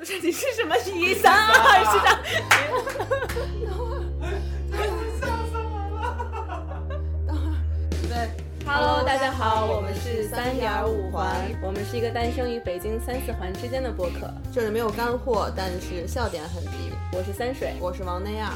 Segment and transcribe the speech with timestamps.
[0.00, 2.18] 不是你是什么一三二是的。
[8.08, 8.30] 对
[8.64, 16.94] ，Hello，大家好，我们是三点五环，我们是一个诞生于北京三四环之间的播客，这里没有干货，但是笑点很低。
[17.12, 18.54] 我是三水，我是王内亚。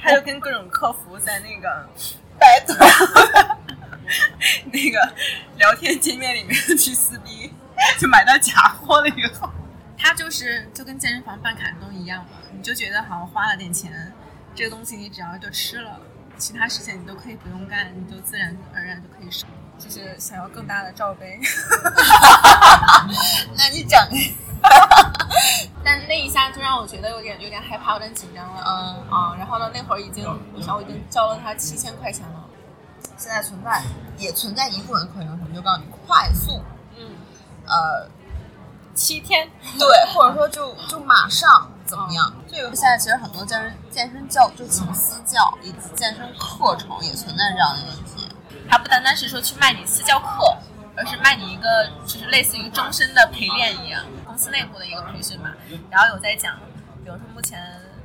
[0.00, 1.88] 他就跟各种客服在那个
[2.38, 2.72] 百度
[4.72, 5.14] 那个
[5.56, 7.52] 聊天界面里面去撕逼，
[7.98, 9.50] 就买到假货了以后，
[9.96, 14.12] 他就是就跟健身房办卡都一样嘛，你就觉得好像花了点钱，
[14.54, 16.00] 这个东西你只要就吃了，
[16.38, 19.48] 其他事情你都可以不用干，你就自然而然就可以省，
[19.78, 21.38] 就是想要更大的罩杯。
[23.56, 23.98] 那你整。
[25.84, 28.62] 但那一下就让我觉得有点有点害怕，有点紧张了。
[28.66, 30.24] 嗯啊，然后呢，那会儿已经，
[30.54, 32.43] 我想我已经交了他七千块钱了。
[33.16, 33.82] 现在存在
[34.18, 36.60] 也存在一部分课程，什么就告诉你快速，
[36.96, 37.16] 嗯，
[37.66, 38.08] 呃，
[38.94, 42.32] 七天，对，或者说就 就马上怎么样？
[42.48, 48.28] 这个现在其实很多健身健身教就请私教以及健身课程也存在这样的问题。
[48.68, 50.56] 他不单单是说去卖你私教课，
[50.96, 54.04] 而是卖你一个就是类似于终身的陪练一样。
[54.24, 55.50] 公司内部的一个培训嘛，
[55.90, 56.56] 然后有在讲，
[57.04, 57.60] 比如说目前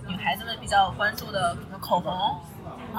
[0.05, 2.39] 女孩子们比较关注的，比如口红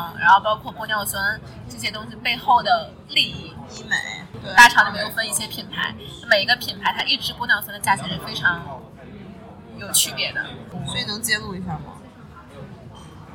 [0.00, 3.96] 啊，然后包括玻尿酸这些东西背后的利益，医美，
[4.56, 5.94] 大厂里面又分一些品牌，
[6.28, 8.80] 每一个品牌它一支玻尿酸的价钱是非常
[9.76, 10.42] 有区别的，
[10.86, 11.98] 所以能揭露一下吗？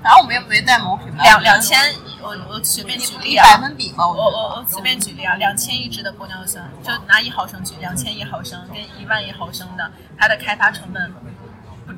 [0.03, 1.79] 然后我们也没带某品牌，两两千，
[2.21, 11.93] 我我随便举例啊，百分比吧，我我我随便举例啊，两千一支的玻尿酸，就拿一毫升举，两千一毫升跟一万一毫升的，它的开发成本不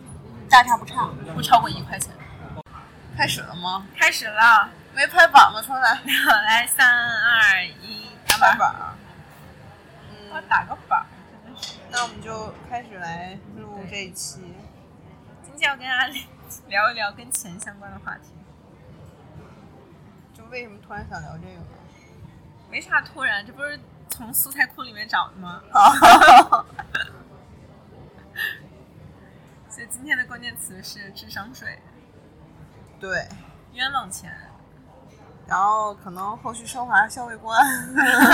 [0.49, 2.11] 大差不差，不超过一块钱。
[3.17, 3.87] 开始了吗？
[3.97, 5.59] 开始了，没拍板吗？
[5.59, 5.99] 重来，
[6.45, 8.95] 来三二一，打板板。
[10.29, 11.03] 我打个板。
[11.89, 14.53] 那我们就开始来录这一期。
[15.41, 16.13] 今天要跟大家
[16.69, 18.29] 聊一聊跟钱相关的话题，
[20.37, 21.65] 就为什么突然想聊这个呢？
[22.69, 25.63] 没啥突然，这不是从素材库里面找的吗？
[29.71, 31.79] 所以今天的关键词是智商税。
[32.99, 33.27] 对，
[33.73, 34.31] 冤枉钱。
[35.47, 37.57] 然后可能后续升华消费观。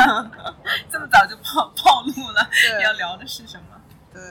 [0.89, 2.49] 这么早就暴暴露了
[2.81, 3.79] 要聊的是什么？
[4.11, 4.21] 对。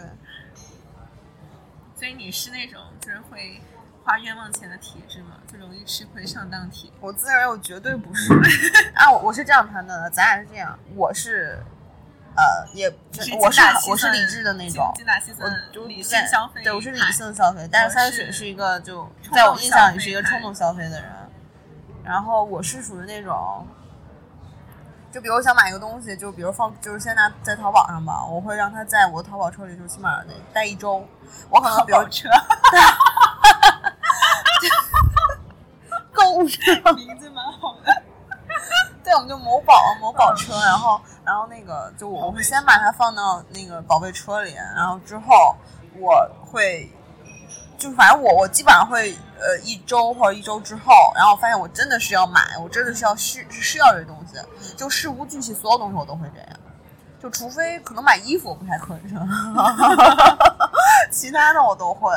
[1.94, 3.62] 所以你是那种就是会
[4.03, 5.37] 花冤枉钱的体质吗？
[5.47, 6.93] 就容易吃亏上当体？
[7.00, 8.34] 我自认为我绝对不是。
[8.97, 11.62] 啊，我我是这样判断的，咱俩是这样，我是
[12.34, 12.88] 呃也
[13.38, 16.62] 我是我是理智的那种，精打细算，就理性消费。
[16.62, 21.10] 对，我是理性消费，但是三水是一个就在我印象里是一个冲动消费的人。
[22.04, 23.66] 然后我是属于那种。
[25.12, 31.06] 就比如我想买一个东西，就比如放，就是先拿在淘宝上吧，我会让他在我淘宝车里，就起码得待一周。
[31.50, 32.31] 我可能比如车
[36.14, 37.41] 购物车名字蛮好的。
[39.12, 45.55] 对，我们就某宝某宝车，然后然后那个就我会先把它放到那个宝贝车里，然后之后
[45.99, 46.91] 我会。
[47.77, 54.39] 就反正我我基本上会呃一周或者一周之后，然后发现我真的是要买，我真的是要需需要这东西，
[54.77, 56.49] 就事无巨细，所有东西我都会这样。
[57.21, 59.29] 就除非可能买衣服我不太吭声，
[61.11, 62.15] 其他的我都会。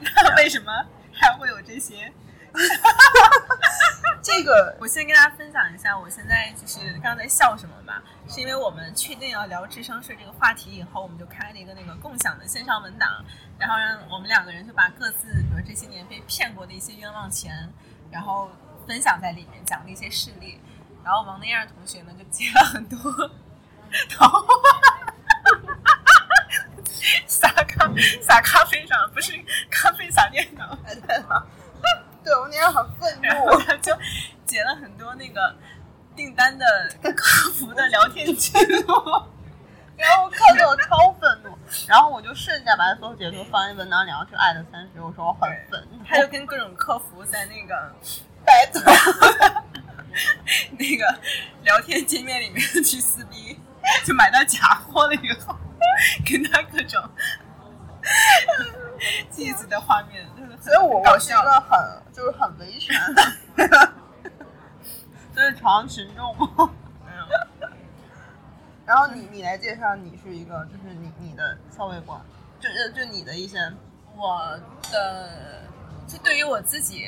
[0.36, 0.70] 为什么
[1.12, 2.12] 还会有这些？
[4.22, 8.02] 这个我先跟大家分享一下，我现在就是刚刚在笑什么吧？
[8.28, 13.24] 是因为我们确定要聊智商税这个话题以后，我们就开了一个那个共享的线上文档，
[13.58, 17.72] 然后让我们两个人就把各自比如这些年被骗过的一些冤枉钱，
[18.10, 18.50] 然后
[18.86, 20.60] 分享在里面，讲了一些事例。
[21.04, 22.98] 然后王那样同学呢就接了很多，
[27.28, 27.88] 撒咖
[28.20, 29.32] 撒咖啡上不是
[29.70, 30.76] 咖啡撒电脑，
[32.26, 33.96] 对我那天很愤怒，就
[34.44, 35.54] 截了很多那个。
[36.16, 36.64] 订单的
[37.14, 38.94] 客服的聊天记录，
[39.98, 41.50] 然后看得我超愤怒，
[41.86, 46.02] 然后我就瞬间把所有截图放进文档里，然后去艾特三十，我说我很愤怒。
[46.08, 47.94] 他就跟各种客服在那个
[48.46, 48.80] 百度
[50.78, 51.20] 那个
[51.64, 53.60] 聊天界面里面去撕逼，
[54.06, 55.54] 就买到假货了以后，
[56.24, 56.98] 跟他各种
[59.30, 60.26] 气死的画面，
[60.60, 63.92] 所以我我是一个很就是很维权的。
[65.34, 66.70] 这是常群众吗？
[68.86, 72.20] 然后你你来介绍，你是一个就是你你的消费观，
[72.60, 73.58] 就就你的一些，
[74.16, 74.58] 我
[74.90, 75.64] 的
[76.06, 77.06] 就对于我自己，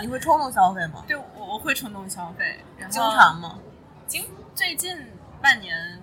[0.00, 1.04] 你会冲动消费吗？
[1.06, 3.58] 对，我我会冲动消费，经常吗？
[4.06, 4.24] 经
[4.54, 4.96] 最近
[5.42, 6.00] 半年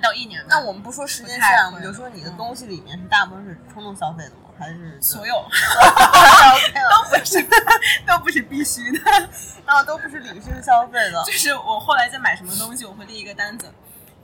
[0.00, 0.48] 到一年吧。
[0.50, 4.40] 那我们不说时间线，会我们就说你的嗯东西里面是大部分是冲动消费的吗？
[4.56, 5.34] 还是所有
[6.90, 7.42] 都不是
[8.06, 9.10] 都不是必须的，
[9.66, 11.20] 啊，都不是理性消费的。
[11.24, 13.72] 就是我后来在买什么东西，我会列一个单子，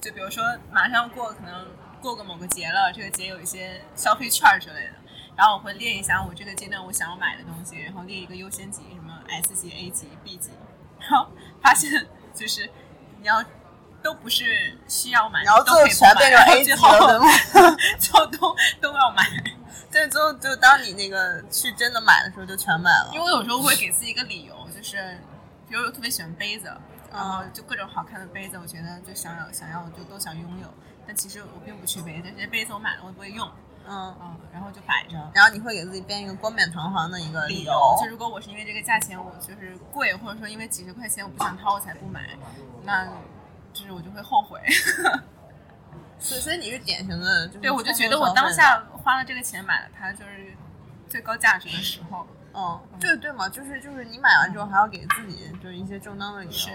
[0.00, 1.67] 就比如说马上过可能
[2.00, 4.94] 过个某个节了，这个节有一些消费券之类的，
[5.35, 10.50] 然后我会列一下我这个阶段我想要买的东西，然后列一个优先级，什么 S 级、A 级、B 级，
[11.00, 11.26] 然后
[11.61, 12.70] 发现就是
[13.20, 13.43] 你要。
[14.02, 17.76] 都不是需要买，然后都可以不最后全买变成 A 级最后了，对吗？
[17.99, 19.25] 就都都要买。
[19.91, 23.11] 对，最后就当你那个去真的买的时候，就全买了。
[23.12, 25.19] 因为我有时候会给自己一个理由，就是
[25.69, 26.73] 比如我特别喜欢杯子，
[27.12, 30.73] 然后嗯就各种好看的杯子，我觉得就想要想要就都想拥有，
[31.06, 33.44] 但其实我并不缺杯子，这些杯子我买了我也不会用，
[33.88, 35.19] 嗯，嗯，然后就摆着。
[35.35, 37.73] 然后你会给自己编一个冠冕堂皇的一个理由。
[38.00, 42.31] 就如果我是因为这个价钱我就是贵，或者说因为几十块钱我不想掏我才不买，
[42.85, 43.08] 那
[43.72, 44.61] 就是我就会后悔。
[46.19, 50.55] 所以所以你是典型的，就是对，我就觉得我当下花了这个钱买了它，就是
[51.08, 52.26] 最高价值的时候。
[52.52, 56.52] 嗯，对对嘛，就是就是你买完之后还要给自己就是一些正当的理由。
[56.52, 56.70] 是，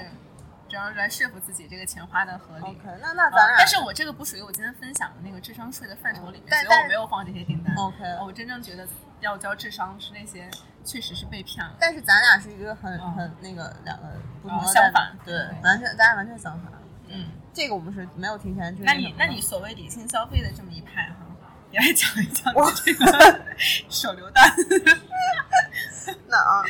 [0.70, 2.64] 只要是来说服自己这个钱花的合理。
[2.64, 7.76] OK，那那嗯咱俩，但是我这个不属于我今天分享的那个智商税的范畴里面，但所以我没有放这些订单。
[7.76, 8.88] OK，我真正觉得
[9.20, 10.50] 要交智商是那些
[10.84, 11.76] 确实是被骗了。
[11.78, 14.08] 但是咱俩是一个很嗯很那个两个
[14.42, 16.72] 不同的哦相反对对，完全咱俩完全相反。
[17.16, 18.84] 嗯，这个我们是没有提前去。
[18.84, 21.26] 那你那你所谓理性消费的这么一派哈，
[21.72, 22.54] 你来讲一讲
[22.84, 23.42] 这个
[23.90, 24.54] 手榴弹，
[26.28, 26.64] 那啊，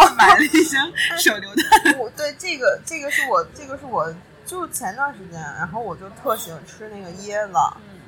[0.00, 0.14] 我？
[0.14, 1.98] 买了一箱手榴弹。
[1.98, 4.12] 我对这个这个是我这个是我
[4.44, 7.54] 就前段时间，然后我就特喜欢吃那个椰子，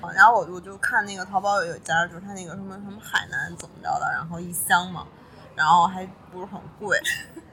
[0.03, 5.07] 嗯然后我我就看那个淘宝有一家，就是他那个什么什么海南怎么着的，然后一箱嘛，
[5.55, 7.01] 然后还不是很贵，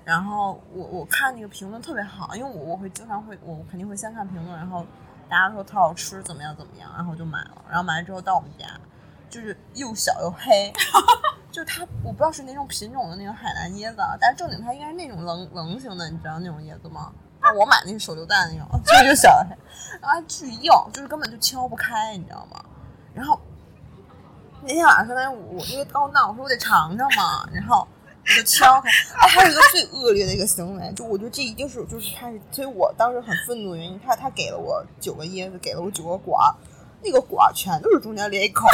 [0.03, 4.85] 然后我我看那个评论特别好，因为我我会经常会我肯定会先看评论，然后
[5.29, 8.65] 大家说特好吃，怎么样怎么样，然后我就买了，然后买了之后到我们家，
[9.29, 10.73] 就是又小又黑，
[11.51, 17.11] 就是它我不知道是哪种品种的那种海南椰子，啊，但是正经它应该是那种棱棱形的，你知道那种椰子吗？
[17.41, 19.57] 但我买那个手榴弹那种， 就是又小又黑，
[20.01, 22.63] 然后还巨硬，就是根本就敲不开，你知道吗？
[23.13, 23.39] 然后
[24.63, 27.87] 那天晚上相当于我我因为高档，我说我得尝尝嘛，然后
[28.23, 28.89] 我就敲开。
[29.17, 36.53] 哎，还有一个最恶劣的一个行为，就我觉得这一定是就是他是，所以我当时很愤怒的原因，他他给了我九个椰子，给了我九个果儿，
[37.03, 38.67] 那个果儿全都是中间裂一口，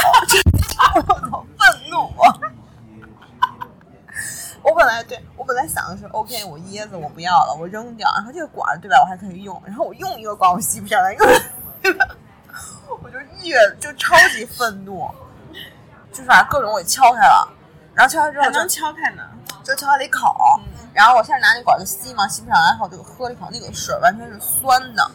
[0.94, 1.00] 我
[1.30, 2.38] 好愤怒啊！
[4.62, 11.26] 我本来对我本来想的是，OK，我椰子我不要了，我扔掉，然后这个管儿对吧，我还可以用，然后我用一个管儿我吸不下来，用
[11.80, 12.06] 对吧？
[13.00, 15.08] 我就越就超级愤怒，
[16.12, 17.48] 就是把各种我给敲开了，
[17.94, 19.22] 然后敲开之后还能敲开呢，
[19.68, 20.34] 就敲了一口，
[20.94, 25.10] 然后我现在拿那管子吸嘛，吸不上来，然后我就喝了一口，那个水完全是酸的，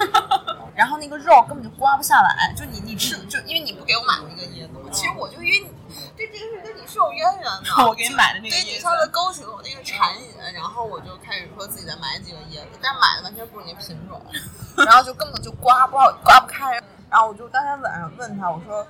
[0.74, 5.68] 然后那个肉根本就刮不下来，就你你吃就因为你不给我买那个椰子嘛，其实我就因为你
[6.16, 14.18] 这这个是跟你是有渊源的，我给你买的那个对，椰子你上次勾起了我那个馋瘾，然后我就开始说自己再买几个椰子，但买的完全不是那品种，
[14.86, 16.80] 然后就根本就刮不好刮不开，
[17.10, 18.86] 然后我就当天晚上问他，我说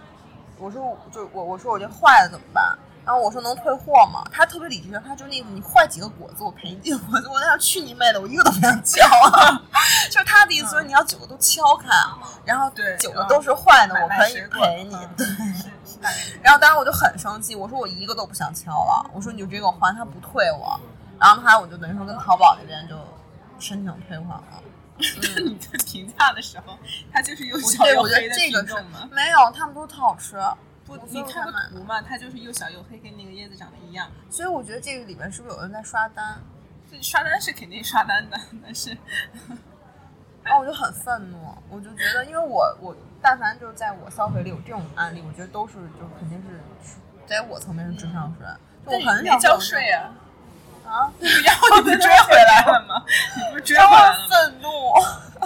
[0.59, 2.79] 我说就我我说我这坏了怎么办？
[3.05, 4.25] 然后我说能退货吗？
[4.31, 7.29] 他特别理智，他就那个你坏几个果子， 我赔你几个果子。
[7.29, 9.63] 我在那去你妹的，我一个都不想敲啊！
[10.11, 11.89] 就是他的意思说你要九个都敲开，
[12.45, 14.95] 然后对九个都是坏的，我可以赔你。
[14.95, 15.27] 嗯对，
[16.43, 20.79] 然后当时我就很生气，我说我一个都不想敲了，我说你就直接给我还，他不退我。
[21.19, 22.97] 然后后来我就等于说跟淘宝那边就
[23.59, 24.63] 申请退款了。
[24.99, 26.79] 你在评价的时候，
[27.13, 29.09] 他就是又小黑的这个是种嘛。
[29.11, 30.37] 没有，他们都特好吃。
[30.99, 34.09] 不，你看图嘛，它就是又小又黑，跟那个椰子长得一样。
[34.31, 36.41] 所以我觉得这个里面是不是有人在刷单？
[36.91, 38.97] 这刷单是肯定刷单的，但是
[40.43, 41.39] 然后我就很愤怒，
[41.71, 46.61] 我就觉得，因为我我但凡就是在我消费里有这种案例，我觉得都是就肯定是
[47.27, 48.47] 在我层面是智商税，
[48.85, 50.13] 就我很少没交税啊，
[50.85, 51.13] 啊，
[51.45, 53.05] 然后你不是追回来了吗？
[53.37, 54.23] 你不是追回来了吗？
[54.29, 54.69] 我愤怒。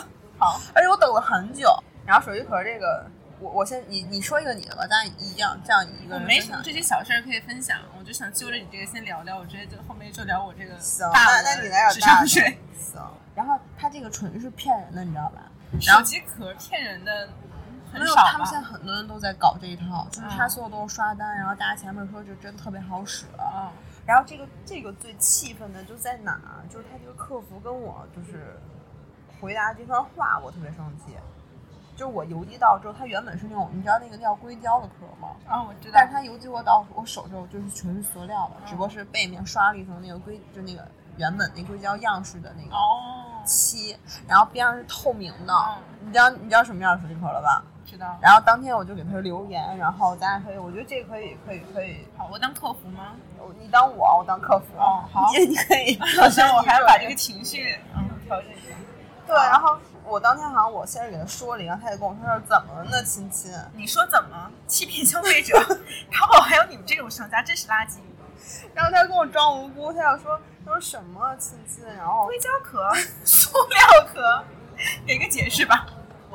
[0.38, 1.72] 好，而且我等了很久。
[2.04, 3.04] 然后手机壳这个，
[3.38, 6.36] 我我先你你说一个你的吧，咱俩一样这样一个我人分享。
[6.36, 12.58] 没什么这些小事儿可以分享，我就想揪着你这个先聊聊，我直接就后面就聊我这个行那那你来点智大的商税。
[12.78, 13.02] 行。
[13.34, 15.42] 然后他这个纯是骗人的，你知道吧？
[15.72, 17.28] 然手后机壳骗人的
[17.92, 18.64] 没有，很少他们现在？
[18.64, 23.26] 很多人都在搞这一套，就是他嗯所有都是刷单，然后大家前面说就真特别好使。
[23.36, 23.70] 啊，
[24.06, 26.64] 然后这个这个最气愤的就在哪儿？
[26.70, 28.58] 就是他这个客服跟我就是
[29.40, 31.12] 回答这番话，我特别生气。
[31.96, 35.30] 就是我邮寄到之后，它原本是那种你知道那个叫硅胶的壳吗？
[35.48, 40.86] 啊，我知道但是它邮寄我到我手之后就是全是塑料的，只不过是背面刷了一层那个硅，就那个
[41.16, 42.76] 原本那硅胶样式的那个。
[42.76, 43.96] 哦，漆，
[44.28, 45.52] 然后边上是透明的。
[45.52, 47.64] 嗯你知道你知道什么样的手机壳了吧？
[47.84, 48.16] 知道。
[48.20, 52.06] 然后当天我就给他留言，然后咱俩可以，我觉得这个可以，可以，可以。
[52.16, 53.16] 好，我当客服吗？
[53.38, 54.66] 我你当我，我当客服。
[54.78, 55.98] 哦好 你你可以。
[56.20, 58.76] 好像我还要把这个情绪嗯调整一下。
[59.26, 59.76] 对，然后
[60.06, 63.52] 我当天好像我先是给他说了一个，他就跟我说说怎么了呢，亲亲。
[63.74, 65.58] 你说怎么欺骗消费者？
[66.12, 67.96] 淘宝还有你们这种商家，真是垃圾！
[68.72, 72.88] 然后他跟我装无辜，他要说他说什么亲亲，然后硅胶壳、
[73.24, 74.44] 塑料壳，
[75.04, 75.86] 给个解释吧。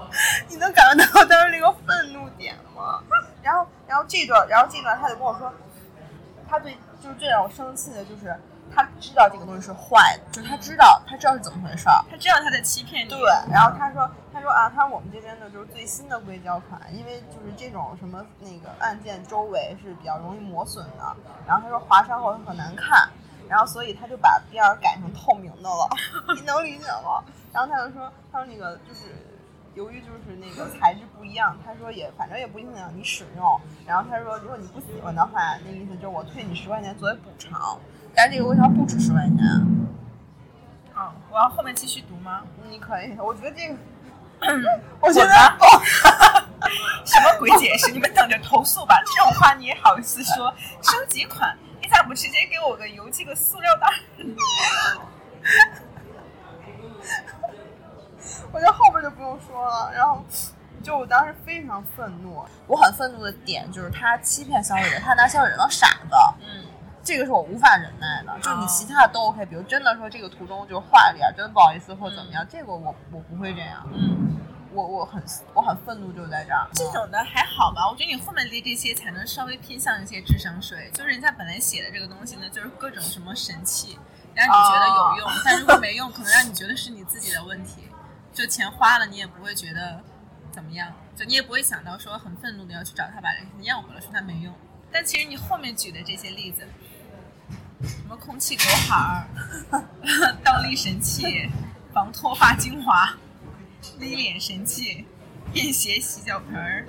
[0.50, 3.02] 你能感觉到当时那个愤怒点吗？
[3.42, 5.54] 然后，然后这段，然后这段他就跟我说，
[6.50, 8.36] 他最就是最让我生气的就是
[8.74, 12.04] 他知道这个东西是坏的，就是他知道他知道是怎么回事儿。
[12.10, 13.10] 他知道他在欺骗你。
[13.10, 13.20] 对，
[13.52, 21.16] 然后他说，他说啊，他说我们这边的就是最新的硅胶款，因为就是这种什么那个按键周围是比较容易磨损的，
[21.48, 23.10] 然后他说划伤后很难看，
[23.50, 25.90] 然后所以他就把边儿改成透明的了，
[26.36, 27.24] 你能理解吗？
[27.54, 29.28] 然后他就说，他说那个就是
[29.76, 37.78] 由于就是那个材质不一样，他说也反正也不影响你使用，然后他说如果你不喜欢的话，那意思就是我退你十块钱作为补偿，
[38.16, 39.38] 但是这个微商不止十块钱。
[40.94, 42.42] 啊，我要后面继续读吗？
[42.70, 43.76] 你可以，我觉得这个，
[45.00, 45.30] 我觉得
[47.06, 47.92] 什么鬼解释？
[47.92, 49.02] 你们等着投诉吧！
[49.06, 50.54] 这种话你也好意思说？
[50.82, 53.88] 升级款，你咋不直接给我个邮寄个塑料袋？
[58.52, 59.92] 我觉得后边就不用说了。
[59.94, 60.24] 然后，
[60.84, 66.66] 就我当时非常愤怒，我很愤怒的点就是他欺骗消费者，他拿消费者当傻子，嗯，
[67.04, 68.40] 这个是我无法忍耐的。
[68.40, 73.88] 就是你其他的都 OK，比如真的说这个途中就是坏了点，真的不好意思或者怎么样，这个我我不会这样。
[73.94, 74.38] 嗯，
[74.74, 75.22] 我我很
[75.54, 76.68] 我很愤怒，就在这儿。
[76.74, 77.90] 这种的还好吧？
[77.90, 80.90] 我觉得你后面列这些才能稍微偏向一些智商税。
[80.94, 83.98] 就是人家本来写的这个东西呢，就是各种什么神器，
[84.34, 87.90] 让你觉得有用， 但如果没用，可能让你觉得是你自己的问题。
[88.34, 90.00] 就钱花了，你也不会觉得
[90.52, 94.54] 怎么样，就你也不会想到说很愤怒的要去找他把这个东西要回来，说他没用。
[94.90, 96.66] 但其实你后面举的这些例子，
[97.84, 99.28] 什么空气刘海儿、
[100.44, 101.50] 倒立神器、
[101.94, 103.14] 防脱发精华、
[104.00, 105.06] V 脸神器、
[105.52, 106.86] 便携洗脚盆儿，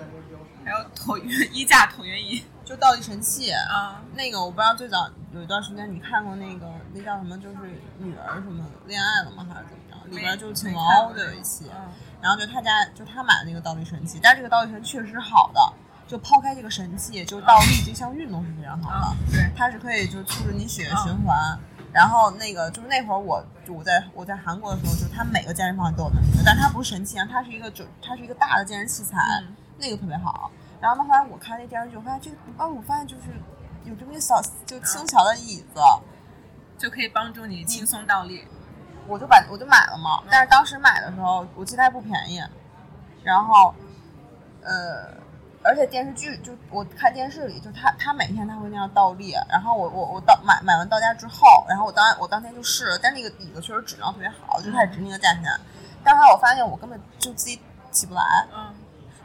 [0.65, 2.45] 还有椭圆衣架椭圆仪。
[2.65, 7.57] 就倒立神器，啊，那个我不知道最早有一段时间你看过那个那叫什么，就是
[7.99, 10.11] 女儿什么恋爱了吗还是怎么着？
[10.11, 11.93] 里边就是请王鸥的有一期，嗯。
[12.23, 15.73] 然后就他家就他买的那个倒立神器，但是这个倒立神器确实是好的，
[16.13, 21.59] 就抛开这个神器，就倒立这项运动是非常好的，啊，对，它是可以就促进你血液循环。
[21.91, 30.51] 然后那个就是那会儿我就我在我在韩国的时候，就是它每个健身房都有那个，但它不是神器啊，它是一个就它是一个大的健身器材，嗯那个特别好。
[30.83, 33.33] 然后呢，后来我看那电视剧，我发现这个啊，我发现就是
[33.85, 35.81] 有这么一个小就轻巧的椅子，
[36.77, 38.47] 就可以帮助你轻松倒立。
[39.09, 40.23] 我就把我就买了嘛。
[40.31, 42.43] 但是当时买的时候，我记得还不便宜。
[43.23, 43.75] 然后，
[44.63, 45.15] 呃，
[45.65, 49.33] 而且电视剧就我看电视里，就他他每天他会那样倒立。
[49.49, 55.45] 然后我我我到买买完到家之后，然后我当我当天就试了，但那个椅子确实质量特别好，就开始值那个价钱。
[56.03, 58.23] 但后来我发现我根本就自己起不来，
[58.55, 58.75] 嗯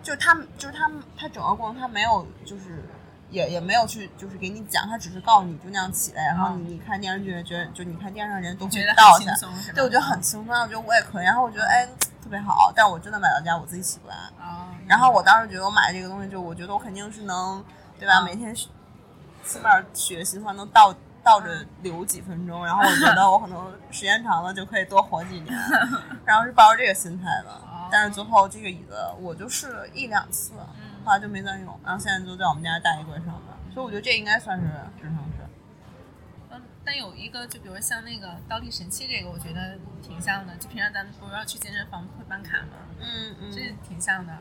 [0.03, 2.83] 就是他们就是他们他整个过程他没有就是。
[3.29, 9.35] 也也没有去，就是给你讲，他只是告诉你就那样起来，然后你你看电视剧，觉得就你看电视上人都会觉得倒下？
[9.73, 11.85] 对，我觉得很轻松，我觉得我也可以，然后我觉得哎
[12.23, 17.63] 特别好，但我真的买到家我自己起不来，啊，然后我当时觉得我买这个东西，就我觉得我肯定是能，
[17.99, 18.19] 对吧？
[18.19, 20.93] 嗯每天起码血液循环能倒
[21.23, 25.53] 倒着流几分钟，然后我觉得我可能时间长了就可以多活几年，
[26.25, 27.61] 然后是抱着这个心态的。
[27.89, 34.67] 但是最后这个椅子我就试了一两次，嗯后来就没再用，然后现在就在我们家大衣柜上面，所以我觉得这应该算是
[34.99, 35.45] 智商税。
[36.49, 40.53] 嗯，但有一个，就比如像那个倒立神器这个，我觉得挺像的。
[40.57, 42.73] 就平常咱们不是要去健身房会办卡吗？
[42.99, 44.37] 嗯嗯，这挺像的。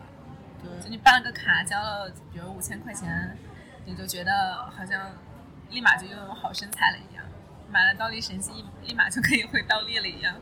[0.60, 3.38] 就，你办了个卡，交了比如五千块钱，
[3.84, 5.12] 你就觉得好像
[5.70, 7.24] 立马就拥有好身材了一样。
[7.70, 8.50] 买了倒立神器，
[8.82, 10.34] 立立马就可以会倒立了一样，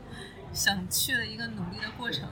[0.51, 2.27] 省去了一个努力的过程。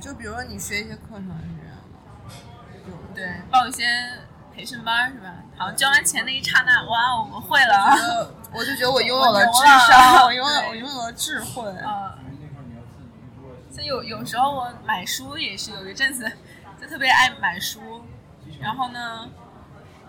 [0.00, 1.63] 就比如说你学一些课程是这样的，有的
[3.14, 3.84] 对，报一些
[4.54, 5.34] 培训班是吧？
[5.56, 8.30] 好像交完钱那一刹那，哇哦，我会了。
[8.52, 11.68] 我就觉得我拥有了智商， 我拥有我拥有了智慧。
[11.78, 12.18] 啊，
[13.70, 16.30] 所以有有时候我买书也是有一阵子
[16.80, 18.04] 就特别爱买书，
[18.60, 19.28] 然后呢，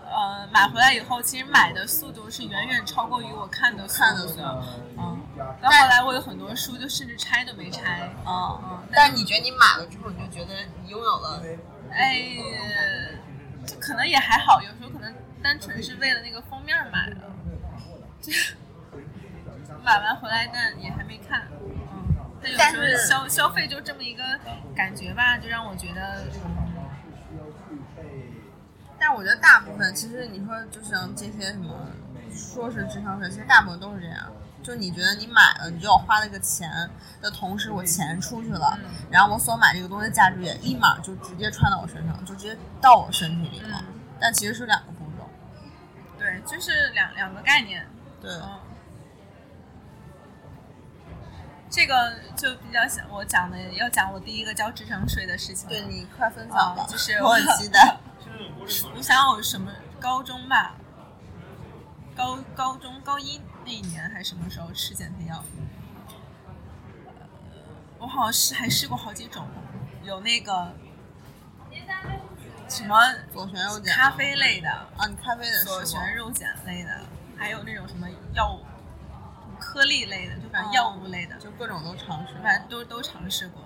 [0.04, 4.42] 呃，买回来以后，其实买的速度是远远超过于我看的速看的速度。
[4.42, 4.62] 的。
[4.98, 5.18] 嗯，
[5.60, 8.02] 到后来我有很多书就甚至拆都没拆。
[8.24, 11.42] 啊嗯，但是你觉得你买了之后，你就觉得你拥有了，
[11.90, 12.36] 哎，
[13.66, 17.16] 这可能也还好，有时候可能单纯是为了那个封面买的，
[18.20, 18.32] 这
[19.84, 21.48] 买完回来但也还没看。
[21.60, 24.22] 嗯，但有时候消消费就这么一个
[24.74, 26.24] 感觉吧，就让我觉得，
[28.98, 31.90] 但我觉得大部分其实你说就像这些什么，
[32.32, 34.32] 说是智商税，其实大部分都是这样。
[34.66, 36.68] 就你觉得你买了，你就要花了个钱
[37.20, 43.78] 的同时，我钱出去了，嗯然后我所买这个东西的价值也立马就直接穿到我身上，就直接到我身体里了。
[43.86, 45.28] 嗯但其实是两个步骤。
[46.18, 47.86] 对，就是两两个概念。
[48.20, 48.58] 对，嗯，
[51.68, 55.68] 这个就比较想我讲的要讲我第一个交智商税的事情。
[55.68, 57.98] 对你快分享吧，啊就是我很期待。
[58.96, 59.70] 我想我什么
[60.00, 60.74] 高中吧，
[62.16, 65.42] 高高中高一那一年还是什么时候吃减肥药？
[67.50, 67.56] 呃
[67.98, 69.44] 我好像试还试过好几种，
[70.04, 70.72] 有那个
[72.68, 72.96] 什么
[73.32, 77.00] 左旋肉碱咖啡类的，啊，你咖啡的左旋肉碱类的，
[77.36, 78.64] 还有那种什么药物
[79.58, 82.34] 颗粒类的，就反正药物类的，就各种都尝试。
[82.42, 83.64] 反正都都尝试过。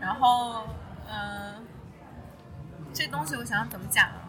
[0.00, 0.66] 然后，
[1.06, 1.54] 呃，
[2.94, 4.27] 这东西我想想怎么讲啊？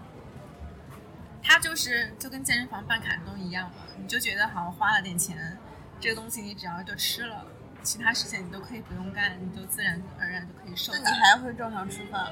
[1.41, 5.57] 它就是就跟健身房办卡都一样嘛，你就觉得好像花了点钱，
[5.99, 7.45] 这个东西你只要就吃了，
[7.83, 11.05] 其他事情你都可以不用干，你就自然而然就可以瘦那你。
[11.05, 12.31] 还会正常吃饭？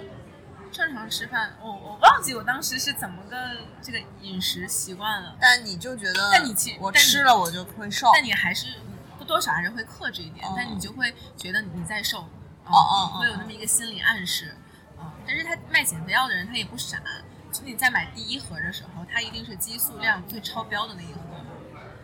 [0.69, 3.37] 正常吃饭，我我忘记我当时是怎么个
[3.81, 5.37] 这个饮食习惯了。
[5.39, 8.09] 但你就觉得，但你其我吃了我就会瘦。
[8.13, 8.75] 但你还是
[9.17, 12.19] 不多少还是会克制一点，哦但你就会觉得你在瘦，
[12.65, 14.57] 哦哦会有那么一个心理暗示，
[14.99, 17.01] 啊、但是他卖减肥药的人他也不傻，
[17.51, 21.19] 所以你在买第一盒的时候，它一定是激素量最超标的那一盒，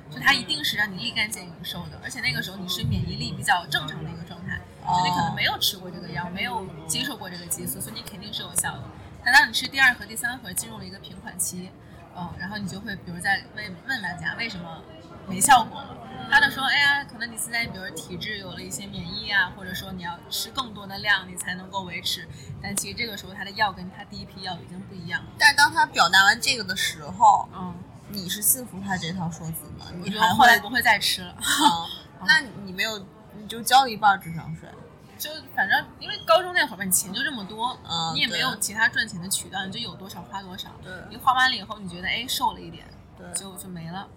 [0.09, 8.83] 就它一定是让你立竿见影瘦的，而且那个时候你是免疫力比较正常的一个状态，就你可能没有吃过这个药，没有接受过这个激素，所以你肯定是有效的。
[9.23, 11.69] 但当你吃第二盒、第三盒，进入了一个平缓期，
[12.15, 14.81] 嗯，然后你就会比如在问问大家为什么
[15.27, 15.97] 没效果了，
[16.29, 22.27] 他就说，哎呀，可能你现在比如体质有了一些免疫啊，或者说你要吃更多的量，你才能够维持。
[22.61, 25.31] 但其实这个时候他的药跟他第一批药已经不一样了。
[25.37, 27.75] 但是当他表达完这个的时候，嗯，
[28.09, 31.31] 你是信服他这套说辞吗，你还会觉得后来不会再吃了。
[31.31, 31.87] 啊？
[32.25, 32.97] 那你没有，
[33.37, 34.69] 你就交了一半智商税。
[35.17, 40.69] 就反正因为高中那会儿吧，你钱就这么多，嗯你也没有其他赚钱的渠道，你就有多少花多少。
[40.81, 42.85] 对你花完了以后，你觉得哎瘦了一点，
[43.17, 44.07] 对就就没了，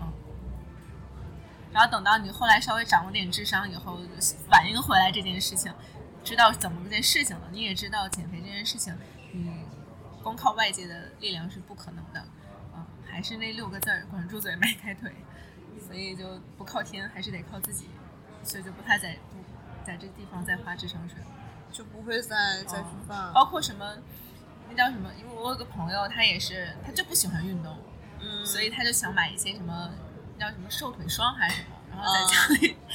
[0.00, 0.12] 嗯。
[1.74, 3.98] 然后等到你后来稍微掌握点智商以后，
[4.48, 5.70] 反应回来这件事情，
[6.22, 8.96] 知道怎么这件事情了，你也知道减肥这件事情，
[9.32, 9.50] 你
[10.22, 12.24] 光靠外界的力量是不可能的，
[12.74, 15.12] 嗯，还是那六个字儿：管住嘴，迈开腿。
[15.86, 17.90] 所以就不靠天，还是得靠自己，
[18.42, 19.36] 所以就不太在不
[19.84, 21.26] 在这地方再花智商税了。
[21.70, 23.32] 就不会再再去犯。
[23.34, 23.98] 包括什么，
[24.70, 25.10] 那叫什么？
[25.18, 27.76] 因为我有个朋友，他也是，他就不喜欢运动，
[28.20, 29.90] 嗯，所以他就想买一些什么
[30.38, 32.76] 叫什么瘦腿霜还是什么，然后啊在家里。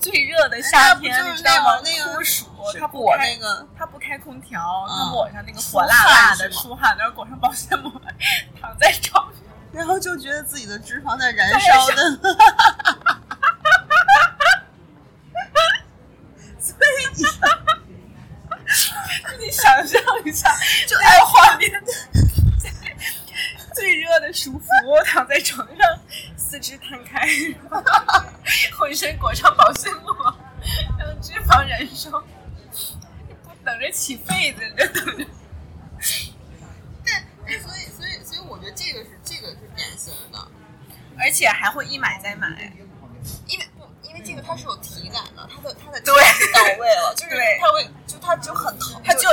[0.00, 1.78] 最热的夏天，那不就是你知道吗？
[1.84, 7.92] 那个那个酷暑，是他不开那个他不开空调，他嗯抹上那个火辣辣的出汗，然后裹上保鲜膜，
[8.58, 9.42] 躺在床上。
[9.72, 12.18] 然后就觉得自己的脂肪在燃烧的。
[16.58, 17.24] 所以你
[19.44, 20.50] 你想象一下，
[20.88, 21.70] 就那个画面，
[23.74, 24.66] 最热的舒服，
[25.04, 25.69] 躺在床上，四
[26.60, 27.26] 肢摊开，
[28.78, 30.14] 浑身裹上保鲜膜，
[30.98, 32.10] 让脂肪燃烧。
[33.42, 35.26] 不等着起痱子，你就等着。
[37.04, 40.38] 但所以所以所以我觉得这个是这个是典型的，
[41.18, 42.72] 而且还会一买再买。
[43.46, 46.14] 因为不因为这个它是有体感的，它的它的对
[46.52, 48.74] 到位了，就是它会就它就很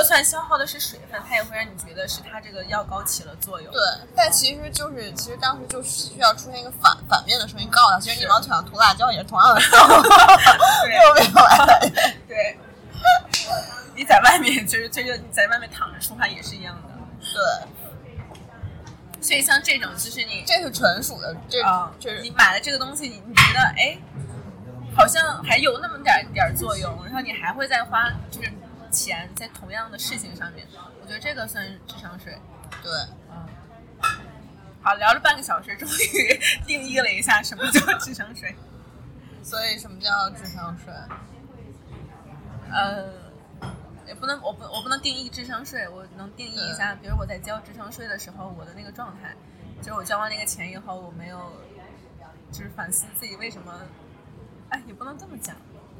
[0.07, 3.69] 算消耗的是水分，它也会让你觉得是它这个药膏起了作用。
[3.73, 3.81] 对，
[4.15, 9.97] 但其实就是，其实当时就需要出现一个反反面的声音告诉他，其实你往腿上涂辣椒也是同样的效果，
[10.87, 11.91] 又没有来。
[12.25, 12.57] 对，
[13.95, 16.81] 你在外面就是这个你在外面躺着说话也是一样的。
[17.19, 17.67] 对，
[19.21, 23.97] 所以像这种，就是你这是纯属的，这啊，这是你买了这个东西，你你觉得哎，
[24.95, 28.49] 好像还有那么点儿点儿作用，然后你还会再花就是
[28.91, 30.67] 钱在同样的事情上面，
[31.01, 32.37] 我觉得这个算是智商税。
[32.83, 32.91] 对。
[33.29, 33.45] 嗯，
[34.81, 38.55] 好，聊了半个小时，终于 定义了一下什么叫智商税。
[39.43, 40.93] 所以什么叫智商税？
[42.69, 43.13] 呃，
[44.05, 49.33] 也不能，我不我不能定义智商税，我能定义一下，比如我在交智商税的时候，我的那个状态，
[49.81, 51.53] 就是我交完那个钱以后，我没有，
[52.51, 53.73] 就是反思自己为什么，
[54.69, 55.55] 哎，也不能这么讲。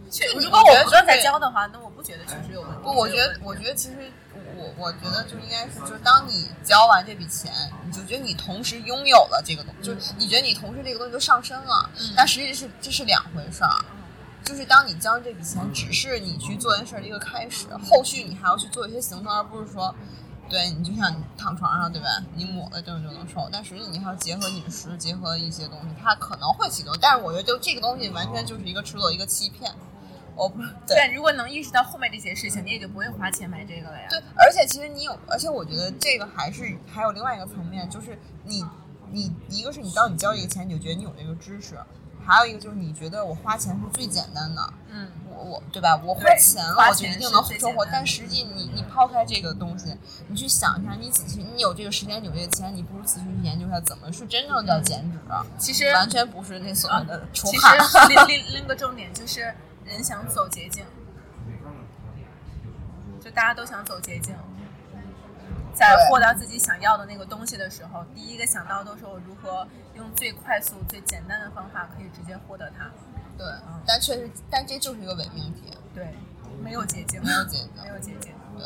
[0.10, 2.78] 确，如果我觉得我不断在对交的话，那我不觉得确实有问题。
[2.84, 4.12] 不，我觉得，我觉得其实
[4.56, 7.52] 我我觉得就应该是，就是当你交完这笔钱，
[7.86, 13.86] 你就觉得你同时拥有了这个东西，就是你觉得你同时这个东西就上升了，但实际是这是两回事儿。
[14.44, 19.94] 就是当你交这笔钱，只是你去做件事儿的一个开始，后续你还要去做一些行动，而不是说，
[20.50, 22.08] 对你就像你躺床上，对吧？
[22.34, 27.00] 你抹了症就能瘦，但实际你还要结合饮食，结合一些东西，它可能会起作用。
[27.02, 29.70] 但是我觉得，就这个东西完全就是一个吃作一个欺骗。
[30.38, 34.06] 我不对对，如果能意识到后面这些事情，你也就不会花钱买这个了呀。
[34.10, 38.64] 对，而且其实你有，而且我觉得这个还是还有另外一个层面，就是你
[39.12, 41.76] 你一个是你当你交这个钱，你就觉得你有这个知识，
[42.24, 46.00] 还有一个就是你觉得我花钱是最简单的，嗯，我我对吧？
[46.04, 47.86] 我花钱了，我就一定能生活。
[47.92, 49.96] 但实际你你抛开这个东西，
[50.28, 55.18] 你去想一下，你仔细你有这个时间，有这个钱，你不如仔细去研究一下怎么是真正叫减脂，
[55.58, 57.80] 其实完全不是那所谓的出其汗。
[57.80, 59.54] 实另另另一个重点就是
[59.88, 60.86] 人想走捷径，
[63.22, 64.36] 就大家都想走捷径，
[65.74, 72.92] 在获得自己想要的那个东西的时候，第一个想到都是我如何用最快速、最简单的方法可以直接获得它。
[73.38, 73.46] 对，
[73.86, 76.14] 但确实，但这就是一个伪命题，对，
[76.62, 77.88] 没有捷径，没有捷径没。
[77.90, 78.34] 有捷径。
[78.58, 78.66] 对，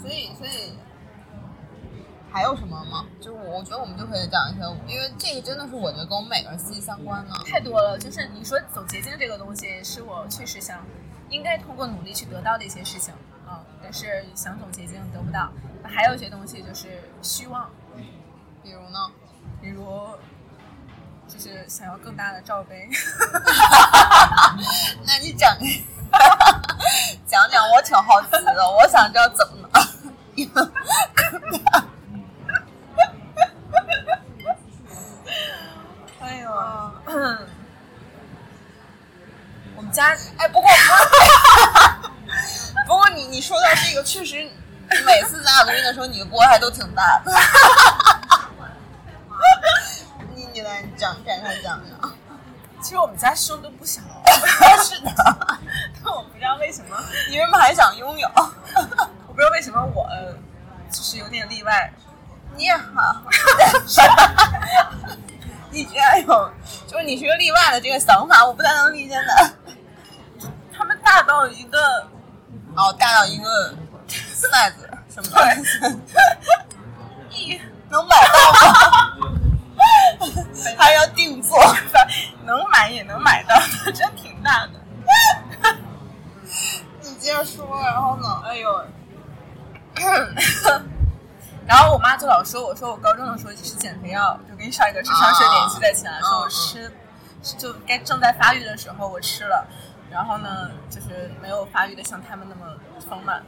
[0.00, 0.72] 所以所以
[2.34, 3.06] 还有什么吗？
[3.20, 4.60] 就是我我觉得我们就可以讲一些，
[4.92, 7.32] 因为这个真的是我觉得跟我们每个人息息相关的。
[7.46, 10.84] 太多了，就是你说走捷径这个东西，是我确实想
[11.30, 13.14] 应该通过努力去得到的一些事情
[13.46, 15.48] 啊、但是想走捷径得不到。
[15.84, 17.70] 还有一些东西就是虚妄，
[18.64, 18.98] 比如呢？
[19.60, 20.08] 比如
[21.28, 22.88] 就是想要更大的罩杯，
[25.06, 25.56] 那你讲
[27.26, 29.82] 讲讲，我挺好奇的，我想知道怎么能
[30.34, 30.64] 一个
[31.14, 31.84] 更大。
[36.24, 36.50] 哎呦，
[39.76, 40.70] 我们家哎，不过
[42.86, 44.36] 不过你你说到这个，确实
[45.04, 47.32] 每次咱俩录音的时候，你的锅还都挺大的。
[50.34, 52.12] 你你来讲展开讲讲。
[52.82, 54.00] 其实我们家胸都不小，
[54.84, 55.10] 是的，
[56.04, 56.96] 但我不知道为什么，
[57.30, 58.28] 你为什么还想拥有？
[58.36, 60.06] 我不知道为什么我
[60.90, 61.92] 就是有点例外。
[62.56, 63.22] 你也好，
[65.74, 66.52] 你居然有，
[66.86, 69.50] 就是你是个例外的这个想法，我不太能理解的。
[70.72, 72.06] 他们大到一个
[72.76, 73.74] 哦，大到一个
[74.08, 74.72] size
[75.12, 75.64] 什么东
[77.28, 77.60] 西？
[77.90, 79.16] 能买到吗？
[80.78, 81.58] 还要定做？
[82.44, 83.60] 能买也能买到，
[83.92, 84.72] 真挺大的。
[87.02, 88.42] 你接着说，然后呢？
[88.44, 88.84] 哎呦，
[91.66, 96.92] 然后我妈就老说我说我高中的时候吃减肥药，就跟上一个智商税联系在起来，说我吃
[97.58, 99.66] 就该正在发育的时候我吃了，
[100.10, 102.72] 然后呢就是没有发育的像他们那么
[103.08, 103.42] 丰满，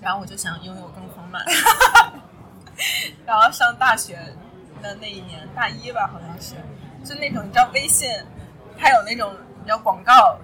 [0.00, 1.44] 然后我就想拥有更丰满，
[3.26, 4.18] 然后上大学
[4.82, 6.54] 的那一年大一吧好像是，
[7.04, 8.08] 就那种你知道微信
[8.78, 10.38] 它有那种你知道广告。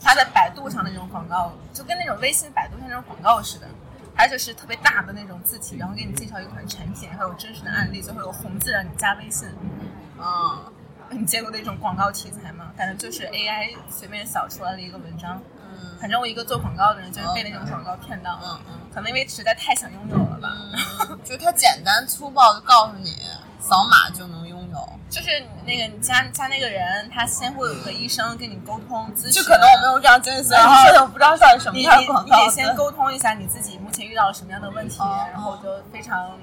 [0.00, 3.66] 它在百度上的那种广告，就跟那种微信、百度上那种广告似的，
[4.18, 9.48] 它就是特别大的那种字体，然后给你介绍一款产品，还有真实的案例，最后有红字让你加微信。
[10.18, 10.72] 嗯
[11.10, 12.72] 你见过那种广告题材吗？
[12.76, 15.40] 反正就是 AI 随便扫出来的一个文章。
[15.62, 20.48] 嗯反正我一个做广告的人就是被那种广告骗到，嗯嗯可能因为实在太想拥有了吧。
[21.08, 23.14] 嗯，就它简单粗暴的告诉你，
[23.60, 24.47] 扫码就能。
[25.10, 25.28] 就是
[25.64, 32.36] 那个你加加那个人，他先会有一个医生跟你沟通咨询，就可能我没有这样经历，所以然后我不知道到底什么你样的广告。
[32.36, 35.26] 你你得先沟通一下你自己目前遇到了什么样的问题，哦。
[35.32, 36.38] 然后我就非常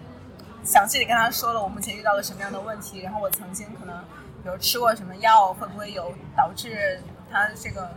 [0.64, 3.96] 详细的跟他说了我目前遇到了什么样的问题，然后我曾经可能
[4.44, 7.00] 比如吃过什么药，会不会有导致
[7.32, 7.92] 他这个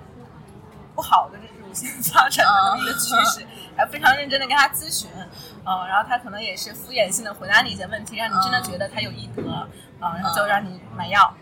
[0.94, 5.08] 不好的这乳腺发展的这么一个趋势，还非常认真的跟他咨询，
[5.64, 9.66] 嗯，然后他可能也是敷衍性的回答你一些问题，让你真的觉得他有医德，
[10.00, 11.34] 啊，然后就让你买药。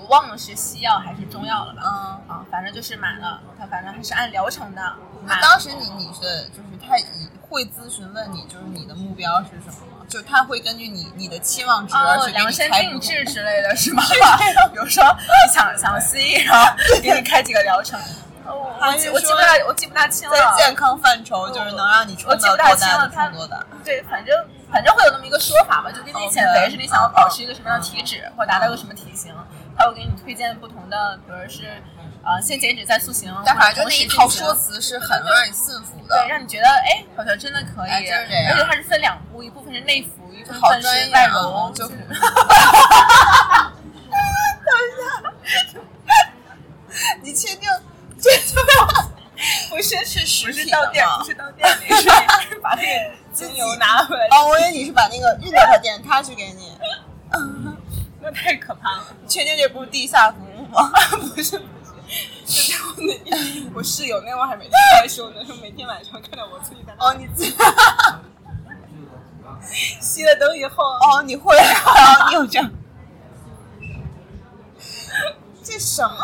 [0.00, 1.82] 我忘了是西药还是中药了吧？
[1.84, 1.90] 嗯，
[2.36, 4.80] 啊，反正就是买了，他反正还是按疗程的。
[5.24, 10.06] 买那当时你你是就是他以会咨询问你，就是你的目标是什么吗？
[10.08, 14.02] 就是他会根据你你的期望值哦，去给你量身定开不同制之类的 是吗？
[14.72, 18.00] 比如说你想想 C，然后给你开几个疗程。
[18.46, 20.64] 哦我记我记不大我记不大清了在。
[20.64, 23.66] 健康范畴，就是能让你我冲到多记不大清了他冲多大。
[23.84, 24.34] 对，反正
[24.70, 29.34] 反正会有那么一个说法吧，就跟你减肥是你想要保持一个什么样的体脂，或者达到一个什么体型，
[29.76, 31.82] 他会给你推荐不同的，比如是
[32.24, 36.16] 呃先减脂再塑形，但反正就那一套说辞是很能让你信服的。
[36.16, 41.94] 对，让你觉得哎，好像真的可以，哎就是这样而且它是分两步，一部分是内服，一部好分是外揉，就是
[47.22, 47.68] 你确定？
[48.20, 48.30] 这
[49.70, 56.76] 不是是实体的吗不是到店里，是把那个 精油拿回来，哦，我以为你是把那个运到他店，他去给你。
[58.20, 59.06] 那太可怕了。
[59.28, 60.66] 确定这不是地下服务？
[60.66, 60.90] 吗？
[61.34, 61.64] 不是不
[62.48, 67.44] 是，就在我那我室友那会儿还没开的时候，那时候每天晚上看到我自己在哦，你自
[70.00, 72.28] 熄了灯以后，哦，你会啊？
[72.28, 72.68] 你有这样？
[75.62, 76.16] 这什么？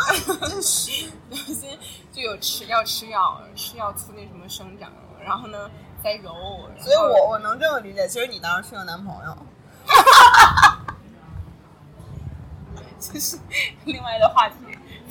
[0.48, 0.90] 这是
[1.30, 1.78] 有些
[2.14, 4.88] 就有吃要吃药，吃药促那什么生长，
[5.20, 5.68] 然后呢
[6.00, 9.36] 再揉，所以我我能这么理解，其实你当时是个男朋友。
[13.00, 13.36] 这是
[13.84, 14.54] 另外的话题，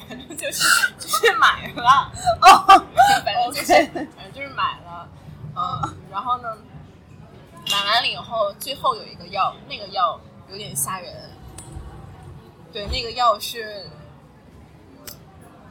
[0.07, 2.09] 反正就是就是买了，
[2.41, 2.47] 哦，
[3.25, 3.73] 反正就是
[4.15, 5.05] 反正就是买了，
[5.57, 6.57] 嗯，然后呢，
[7.69, 10.17] 买完了以后，最后有一个药，那个药
[10.49, 11.29] 有点吓人，
[12.71, 13.85] 对，那个药是，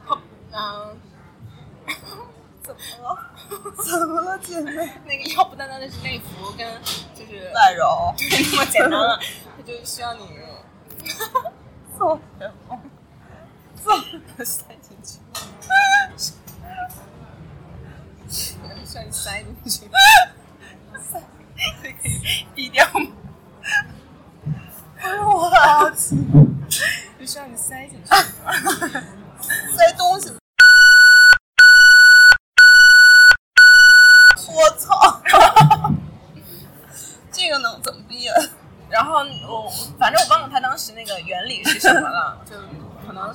[0.07, 0.15] 它
[0.51, 0.95] 嗯。
[2.63, 3.17] 怎么了？
[3.83, 4.89] 怎么了，姐妹？
[5.05, 6.65] 那个要不单单的是内服跟
[7.13, 9.19] 就是外揉，对那么简单了，
[9.57, 10.29] 它就需要你
[11.97, 12.79] 做什么？
[13.83, 13.93] 做
[14.45, 15.19] 塞进去，
[18.29, 18.55] 需
[18.95, 19.89] 要你塞进去，
[21.01, 21.21] 塞，
[21.83, 23.11] 这可以低调吗？
[25.03, 26.15] 我好奇，
[27.19, 28.09] 就需要你塞进去，
[29.75, 30.31] 塞东西。
[34.53, 35.21] 我操！
[37.31, 38.35] 这个能怎么避啊？
[38.89, 42.55] 然后我反正我忘了它当时那个原理是什么了，就
[43.07, 43.33] 可能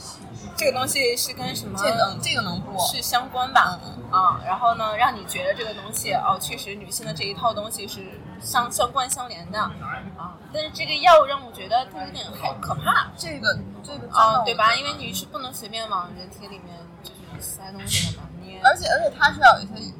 [0.57, 2.79] 这个东西是跟什么这能这个能不？
[2.79, 3.79] 是相关吧？
[3.85, 10.39] 嗯啊，然后呢，让你觉得这个东西哦，确实女性的这一套东西是相相关相连的啊。
[10.53, 14.75] 但是这个药让我觉得它有点害可怕，这个这个啊，对吧？
[14.77, 19.98] 因为你是不能随便往人体里面就是塞东西的嘛，你而且而且它是要有一些，就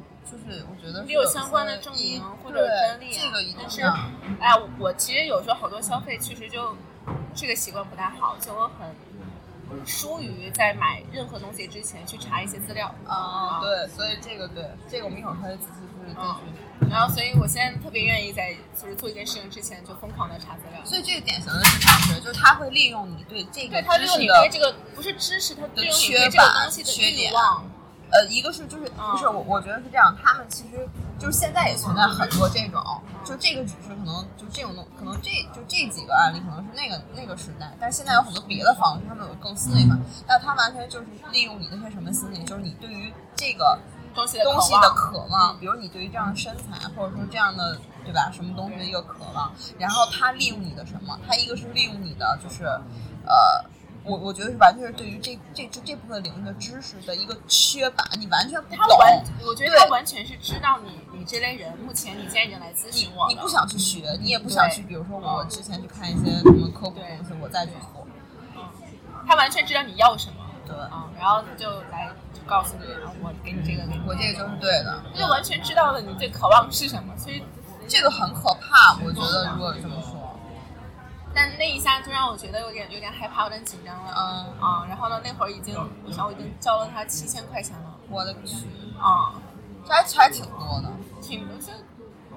[0.49, 3.91] 是我觉得你有相关的证明或者专利啊，这个一定但是要。
[4.39, 6.75] 哎，我其实有时候好多消费确实就
[7.33, 12.93] 这个习惯不太好，就我很疏于在买任何东西之前去查一些资料。
[13.05, 16.89] 啊，对，所以这个对这个我们一会儿可以仔细去再去。
[16.89, 20.83] 然后，所以我现在特别愿意在就是做一件事情之前就疯狂的查资料。
[20.85, 22.19] 所以这个典型的是啥事？
[22.21, 27.69] 就是他会利用你对这个对他利用你对这个不是知识，他利用你对这个东西的欲望。
[28.11, 29.11] 呃，一个是就是嗯。
[29.11, 32.81] 不是我我觉得是这样，他们其实就是现在也存在很多这种，
[33.25, 43.79] 就这个只是可能就这种东，可能这就这几个案例可能是那个那个时代，但是现在有很多别的方式，他们有更新的一款，但他完全就是利用你那些什么心理，就是你对于这个
[44.13, 51.19] 东西的东西的渴望渴望，比如你对于这样的身材，或者说这样的对吧，什么东西的一个渴望，然后他利用你的什么？
[51.27, 52.63] 他一个是利用你的就是，
[53.25, 53.65] 呃，
[54.03, 58.77] 我我觉得是完全是对于这这这这部分领域的知识的一个缺乏，你完全不懂。
[58.77, 68.07] 他完，我觉得他完全是知道你你这类人，目前你现在已经来咨询我了，你不想去学，你也不想去，比如说我之前去看一些什么科普对东西，我再去做。
[69.27, 77.43] 他完全知道你要什么，对，啊，然后就来就告诉你，然后，我给你这个，我这个就是对的，就完全知道了你最渴望是什么，所以，
[77.87, 80.08] 这个很可怕，我觉得如果这么说，
[81.39, 85.73] 但那一下就让我觉得有点有点害怕，有点紧张了，嗯，啊，然后呢，那会儿已经，
[86.05, 88.67] 我想我已经交了他七千块钱了，我的去，
[88.99, 89.39] 啊，
[89.87, 90.91] 这还还挺多的。
[91.21, 91.71] 挺多，就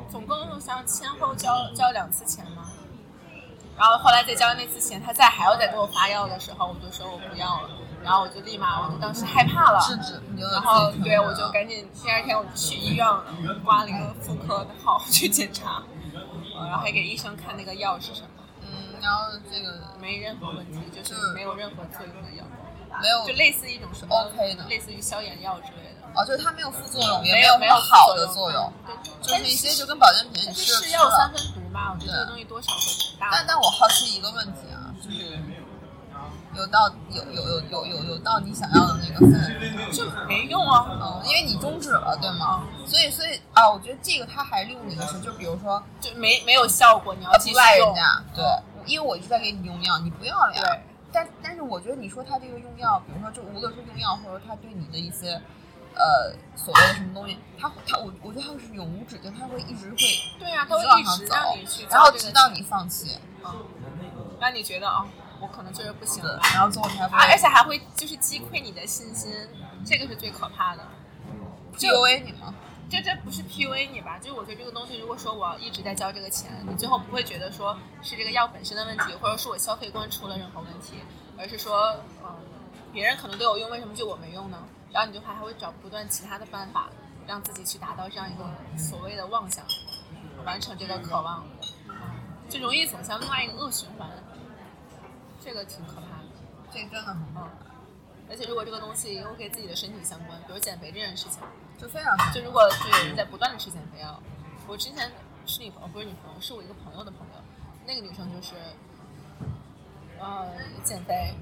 [0.09, 2.63] 总共我想前后交交两次钱嘛，
[3.77, 7.71] 然后后来再交那次钱，他再还要再给我发药的时候，我就说我不要了，
[8.05, 13.25] 然后我就立马，我就当时害怕了，制止，你然后对我就赶紧第二天我就去医院了，
[13.65, 15.83] 挂了一个妇科的号 去检查，
[16.57, 18.29] 呃然后还给医生看那个药是什么，
[19.03, 22.45] 嗯，然后这个没任何问题，就是没有任何作用的药，
[23.01, 28.73] 没有就类似一种什么 OK 的类似于消炎药之类的，哦，就是它没有副作用，也没有没有好的作用，
[29.21, 31.33] 就是一些就跟保健品是药三。
[31.33, 33.29] 分毒嘛，我觉得这个东西多少会挺大。
[33.33, 35.39] 但但我好奇一个问题啊，就是
[36.55, 42.63] 有到有有有有有有到你想要的那个分，就没用啊，嗯，因为你终止了，对吗？
[42.87, 47.95] 所以所以啊，我觉得这个它还利用你的是，就比如说就没没有效果，你要继续用。
[47.95, 48.45] 家，对，
[48.87, 50.61] 因为我一直在给你用药，你不要了呀。
[50.61, 50.81] 对，
[51.13, 55.41] 但但是我觉得你说他这个用药，比如说就无论是用药，或者说他对你的一些
[55.95, 59.97] 呃所谓的什么东西，他他我我觉得他是永无止境，他会一直会
[60.39, 63.67] 对呀、他会一直让你去，然后直到你放弃，嗯，
[64.41, 65.07] 让你觉得哦，
[65.41, 69.33] 我可能就是不行了，，然后最后才会啊，而且还会就是击溃你的信心，
[69.85, 70.83] 这个是最可怕的。
[71.79, 72.55] PUA 你吗？
[72.93, 74.19] 这这不是 PUA 你吧？
[74.19, 80.97] 就是我觉得这个东西，如果说我一直在交这个钱，你最后不会觉得说是这个药本身的问题，或者是我消费观出了任何问题，
[81.39, 82.37] 而是说，嗯，
[82.93, 84.63] 别人可能都有用，为什么就我没用呢？
[84.93, 86.91] 然后你就还还会找不断其他的办法，
[87.27, 88.45] 让自己去达到这样一个
[88.77, 89.65] 所谓的妄想，
[90.45, 91.47] 完成这个渴望，
[91.89, 91.95] 嗯
[92.51, 94.07] 就容易走向另外一个恶循环，
[95.43, 96.27] 这个挺可怕的。
[96.71, 97.51] 这个真的很棒，
[98.29, 101.41] 而且如果这个东西又跟自己的身体相关，比如减肥这件事情，
[101.83, 104.23] 就非常就如果就有人在不断的吃减肥药，
[104.69, 105.11] 我之前
[105.45, 107.35] 是女朋友，不是女朋友，是我一个朋友的朋友，
[107.85, 108.55] 那个女生就是，
[110.21, 110.47] 呃，
[110.85, 111.35] 减肥，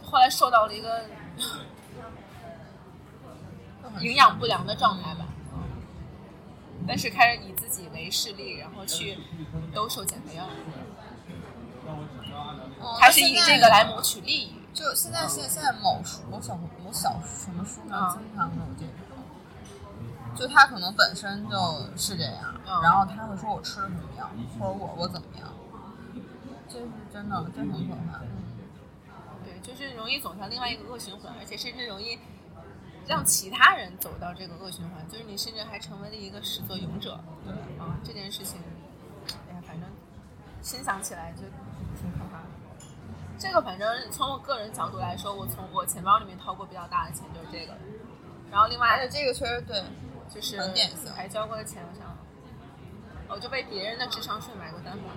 [0.00, 1.06] 后来瘦到了一个
[4.00, 5.26] 营养不良的状态吧，
[6.86, 9.18] 但是开始以自己为事例，然后去
[9.74, 10.48] 兜售减肥药，
[13.00, 14.52] 还是以这个来谋取利益。
[14.74, 19.24] 就现在现现在某书某小某小什么书上经常有这种，
[20.34, 25.48] 就他可能本身就是这样，然后他会说我吃的什么样，或者我我怎么样，
[26.68, 28.20] 这是真的，这很可怕。
[29.44, 32.18] 对，就是容易走向另外一个恶循环，而且甚至容易
[33.06, 37.20] 让其他人走到这个恶循环，就是你甚至还成为了一个始作俑者。
[37.44, 38.58] 对啊，这件事情，
[39.48, 39.88] 哎呀，反正
[40.62, 41.42] 心想起来就
[42.00, 42.46] 挺可怕的。
[43.44, 47.76] 这个反正从我个人角度来说，我从我钱包里面掏过比较大的钱就是这个，
[48.50, 49.84] 然后另外而且这个确实对，
[50.34, 52.16] 就是很典型还交过的钱，我想，
[53.28, 55.10] 我就被别人的智商税买过单嘛。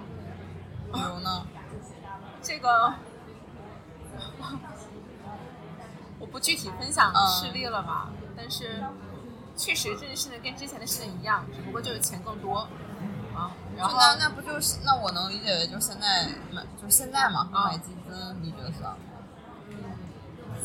[0.91, 1.47] 比如呢，
[2.43, 2.93] 这个
[6.19, 8.83] 我不具体分享嗯事例了吧，但是
[9.55, 12.67] 确实这件事情跟之前的事情一样，只不过就是钱更多
[13.33, 13.55] 啊。
[13.77, 18.97] 然后那那不就是那我能理解为就是现在买就是现在嘛啊买基金，你觉得算吗？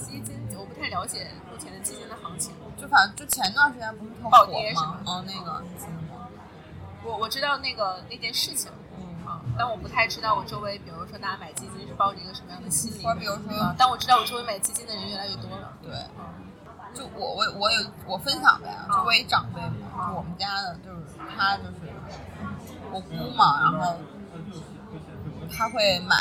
[0.00, 4.82] 基金我不太了解目前的基金的行情，就反正就前段时间不是特暴火跌是吧？
[4.86, 5.62] 吗哦，那个？
[7.04, 15.72] 我我知道那个那件事情嗯，啊，但我不太知道我周围，比如说大家买基金是抱着一个什么样的心理或者比如说啊，但我知道我周围买基金的人越来越多了。
[15.82, 16.32] 对，啊
[16.94, 21.91] 就我我我有我分享呗，就我一长辈嘛，就我们家的，就是他就是
[22.92, 23.96] 我姑嘛，然后
[25.56, 26.16] 他会买，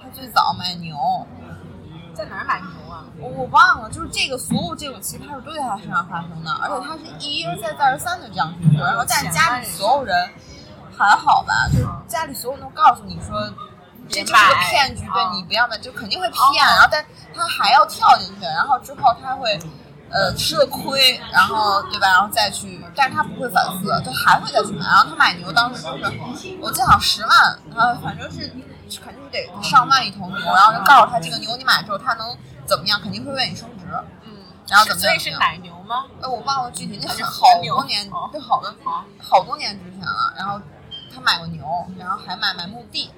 [0.00, 0.96] 他最早买牛，
[2.14, 3.04] 在哪儿买牛啊？
[3.18, 10.30] 我我忘了，就是这个所有这种奇葩事都在他身上发生的，而且他是一而再再而三的这样去做，然后但是家里所有人
[10.96, 13.52] 还好吧，就是家里所有人都告诉你说。
[14.08, 19.56] 这就是个骗局，对你不要买，就肯定会骗，然后但他还要跳进去，然后之后他会，
[20.12, 25.96] 呃，吃了亏，然后对吧，然后再去，但是他不会反思，就还会再去买，然后他买牛当时就
[26.36, 27.30] 是，我记得好像十万，
[27.74, 28.52] 呃，反正是
[29.02, 33.86] 肯定是得上万一头牛，然后就告诉他这个牛你买之后它能怎么样，肯定会为你升值，
[34.24, 34.36] 嗯，
[34.68, 36.04] 然后怎么样所以是奶牛吗？
[36.20, 40.34] 哎，我忘了具体，那还是是好多年哦，对，好多好好多年之前了。
[40.36, 40.60] 然后
[41.14, 41.64] 他买过牛，
[41.98, 43.10] 然后还买买墓地，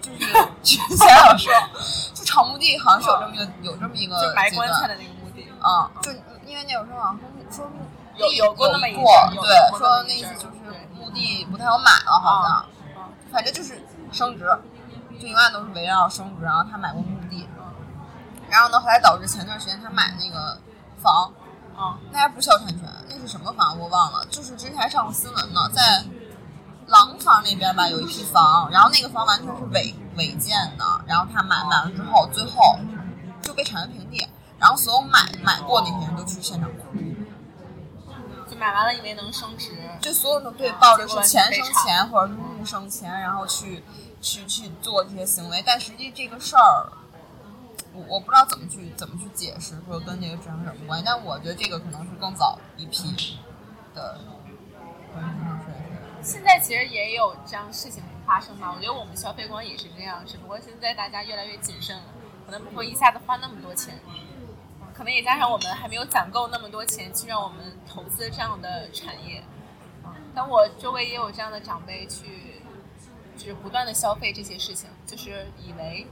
[0.00, 0.32] 就是
[0.88, 1.52] 之前有说，
[2.14, 5.46] 就炒墓地好像是有这么一个有这么一个就埋棺材的那个墓地。
[5.60, 6.12] 啊，就
[6.48, 7.18] 因为那有时候好像
[7.50, 7.70] 说
[8.16, 12.66] 有地有过那么一对说那意思就是对墓地不太好买了，好像，啊
[13.30, 13.80] 反正就是
[14.10, 14.44] 升值，
[15.20, 16.44] 就永远都是围绕升值。
[16.44, 17.46] 然后他买过墓地，
[18.48, 20.58] 然后呢，后来导致前段时间他买那个
[21.02, 21.32] 房。
[21.80, 26.04] 嗯那还不是肖产权，那是什么房我忘了，就是之前还上过新闻呢，在
[26.88, 32.76] 廊坊那边吧有一批房，然后那个房完全是违违建的，然后他买买了之后，最后
[33.40, 34.26] 就被产权平地，
[34.58, 36.98] 然后所有买买过那些人都去现场哭，
[38.50, 43.82] 就买完了以为能升值，就所有人都对抱着是钱生钱或者是物生钱，然后去
[44.20, 46.92] 去去做这些行为，但实际这个事儿。
[47.94, 53.40] 我我不知道怎么去怎么去解释，说跟这个智商什么关系，但我觉得这个可能是更早一批
[53.94, 54.18] 的。
[56.22, 58.72] 现在其实也有这样事情发生吧。
[58.72, 62.02] 我觉得我们消费观也是这样，只不过现在大家越来越谨慎了，
[62.46, 64.14] 可能不会一下子花那么多钱，嗯
[64.98, 69.44] 可能也加上我们还没有攒够那么多钱去让我们投资这样的产业。
[70.04, 72.60] 嗯但我周围也有这样的长辈去，
[73.36, 76.06] 就是不断的消费这些事情，就是以为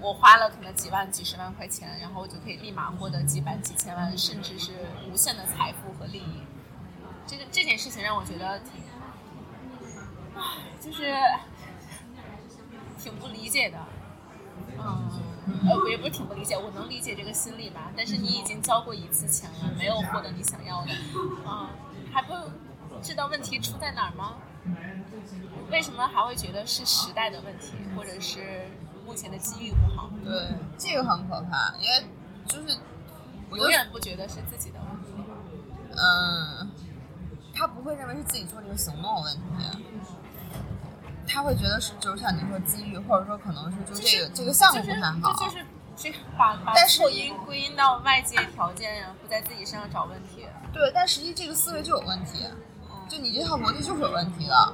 [0.00, 4.72] 我花了可能几万、几十万块钱，然后就可以立马获得几百、几千万，甚至是
[5.10, 6.42] 无限的财富和利益。
[7.26, 8.72] 这个这件事情让我觉得挺，
[10.80, 11.14] 就是
[13.02, 13.78] 挺不理解的。
[14.78, 15.10] 嗯，
[15.46, 17.90] 呃，我也不是挺不理解，我能理解这个心理吧。
[17.96, 20.92] 但是你已经交过一次钱了，没有获得你想要的，
[21.46, 21.70] 啊、
[22.12, 22.32] 还不
[23.02, 24.34] 知道问题出在哪儿吗？
[25.70, 28.66] 为什么还会觉得是时代的问题，或者是
[29.06, 30.10] 目前的机遇不好？
[30.24, 32.06] 对，这个很可怕，因为
[32.46, 32.78] 就是
[33.50, 35.12] 我永远不觉得是自己的问题。
[35.96, 36.70] 嗯，
[37.54, 39.84] 他不会认为是自己做这个行动有问题，
[41.26, 45.66] 他会觉得是就是像你说机遇，或者说可能是就这个这个项目是不太好，这就是
[45.96, 50.46] 这个把把但是错因归因到外界条件呀，不在自己身上找问题。
[50.72, 52.46] 对，但实际这个思维就有问题，
[52.90, 54.72] 嗯就你这套逻辑就是有问题的。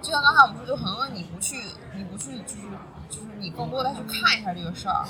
[0.00, 1.56] 就像刚才我们说，就很多你不去，
[1.94, 2.62] 你不去，就是
[3.08, 5.02] 就是你更多的去看一下这个事儿，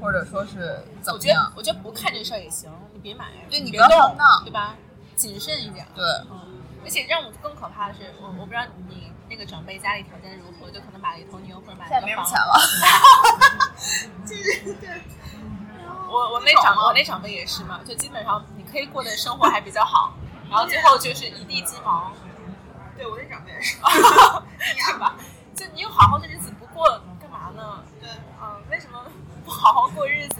[0.00, 1.52] 或者说是怎我觉得么样？
[1.54, 4.76] 我觉得不看这事儿也行，你别买，对你不要别动对吧？
[5.14, 5.86] 谨慎一点。
[5.94, 6.40] 对，嗯，
[6.84, 12.38] 而且让我更可怕的是，我我不知道你那个长辈家里条件如何，就可能买了一头牛或者买现在了个房没什么钱。
[12.40, 12.52] 了。
[16.08, 20.14] 我我那长我那长辈也是嘛，就基本上你可以过的生活还比较好，
[20.48, 22.10] 然后最后就是一地鸡毛，
[22.96, 23.76] 对我那长辈也是。
[23.84, 25.14] 对吧？
[25.54, 26.88] 就你有好好的日子不过，
[27.20, 27.84] 干嘛呢？
[28.00, 28.08] 对，
[28.40, 29.04] 嗯，为什么
[29.44, 30.36] 不好好过日子，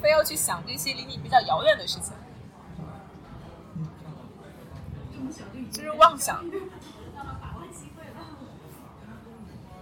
[0.00, 2.14] 非要去想这些离你比较遥远的事情？
[5.70, 6.42] 就是妄想。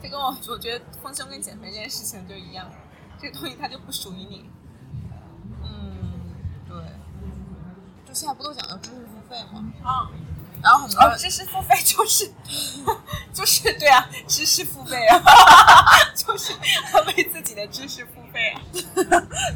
[0.09, 2.67] 这跟我 我觉得丰胸跟减肥这件事情就一样，
[3.21, 4.51] 这个东西它就不属于你。
[5.63, 6.33] 嗯，
[6.69, 6.77] 对。
[8.07, 9.65] 就现在不都讲究知识付费吗？
[9.85, 10.09] 啊，
[10.63, 12.31] 然后很多哦，知识付费就是
[13.35, 15.21] 就是对啊，知识付费啊，
[16.17, 16.53] 就是
[17.07, 18.61] 为自己的知识付费啊。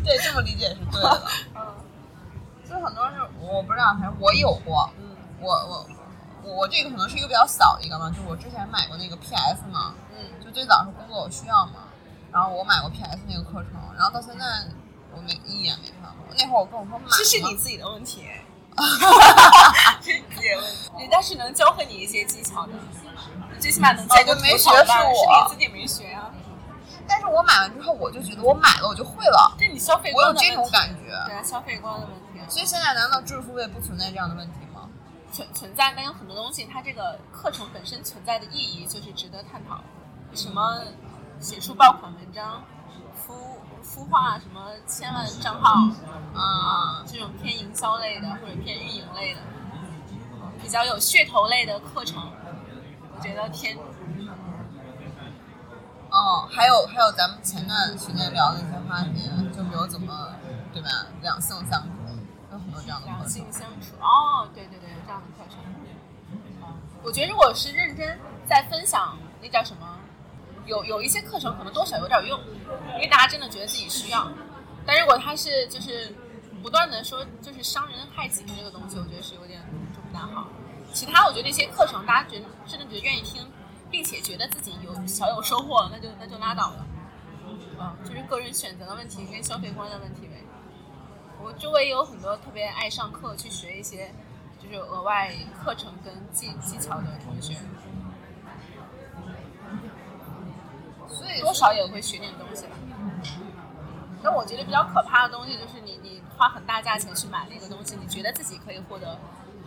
[0.05, 1.27] 对这么理解是对的。
[1.57, 1.63] 嗯
[2.69, 5.87] 就很多人是我不知道，反正我有过，嗯我我
[6.43, 11.89] 我我这个可能是一个比较小的一个嘛，就是我之前买过那个 PS 嘛，嗯就最早是工作有需要嘛，
[12.33, 14.45] 然后我买过 PS 那个课程，然后到现在
[15.15, 16.35] 我没一眼没看过。
[16.39, 18.25] 那会儿我跟我说买嘛，这是你自己的问题，
[20.01, 20.91] 这是你自己的问题。
[21.01, 22.73] 人家是能教会你一些技巧的，
[23.61, 26.31] 最起码能教个哦就没学是我是你自己没学啊。
[27.07, 31.11] 但是我买完之后，我就觉得我买了我就会了，这你消费我有这种感觉。
[31.27, 34.89] 对啊，消费观的问题所以现在难道知识付费不存在这样的问题吗？
[35.33, 39.83] 存存在，但有很多东西，它这个课程本身存在的意义就是值得探讨。
[40.35, 40.79] 什么
[41.41, 42.65] 写出爆款文章、
[43.19, 43.35] 孵
[43.85, 45.89] 孵化什么千万账号
[46.35, 49.41] 啊，这种偏营销类的或者偏运营类的，
[50.63, 52.31] 比较有噱头类的课程，
[53.15, 53.77] 我觉得偏
[56.11, 60.29] 哦，还有还有咱们前段时间聊的一些话题，就比如怎么
[60.73, 60.89] 对吧，
[61.21, 61.89] 两性相处，
[62.53, 63.53] 有很多这样的课程两性。
[63.53, 63.97] 相处。
[64.01, 65.59] 哦，对对对，有这样的课程。
[67.03, 69.87] 我觉得如果是认真在分享，那叫什么？
[70.67, 72.39] 有有一些课程可能多少有点用，
[72.95, 74.31] 因为大家真的觉得自己需要。
[74.87, 76.15] 但如果他是就是
[76.63, 79.61] 不断的说就是伤人害己的这个东西，我觉得是有点
[79.95, 80.49] 就不大好。
[80.93, 83.47] 其他我觉得那些课程大家觉得真的觉得愿意听，
[83.91, 86.87] 并且觉得自己有小有收获，那就那就拉倒了。
[87.49, 90.45] 嗯，就是个人选择的问题跟消费观的问题呗。
[91.43, 94.13] 我周围有很多特别爱上课去学一些
[94.63, 95.35] 就是额外
[95.65, 97.57] 课程跟技技巧的同学，
[101.13, 102.77] 所以多少也会学点东西吧。
[104.23, 109.19] 但我觉得比较可怕的东西就是你你花很大价钱去买那个东西，你觉得自己可以获得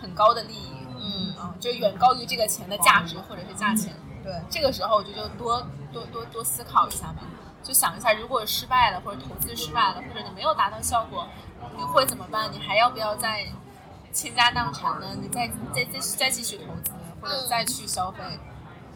[0.01, 3.93] 很高的利益，嗯，嗯，就远高于这个钱的价值或者是价钱。
[4.23, 7.23] 对，这个时候我觉得就多多多多思考一下吧，
[7.61, 11.27] 就想一下，如果失败了，或者投资失败了，或者你没有达到效果，
[11.77, 12.49] 你会怎么办？
[12.51, 13.45] 你还要不要再
[14.13, 15.15] 倾家荡产呢？
[15.21, 16.91] 你再再再再继续投资，
[17.21, 18.23] 或者再去消费，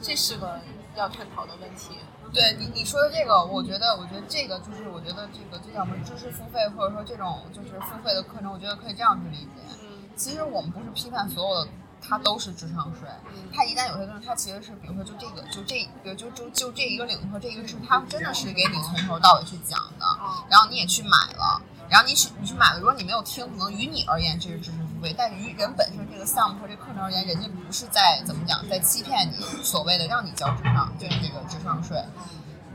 [0.01, 0.59] 这是个
[0.95, 1.97] 要探讨的问题。
[2.33, 9.61] 对你你说的这个，我觉得，我觉得这个就是，我觉得这个就叫什么知识付费，或者说这种就是付费的课程，我觉得可以这样去理解。
[9.81, 11.71] 嗯其实我们不是批判所有的，
[12.01, 13.07] 它都是智商税。
[13.53, 20.05] 它一旦有些东西，它其实是，比如说就这个，就这，比如就就就这一个领域和这一个知识，它真的是给你从头到尾去讲的。
[20.49, 32.03] 然后你也去买了，然后你去你去买了，如果你没有听，可能于你而言这是知识付费，但是于人本身这个项目或这个课程而言，人家不是在怎么讲，在欺骗你，所谓的让你交智商，就是这个智商税。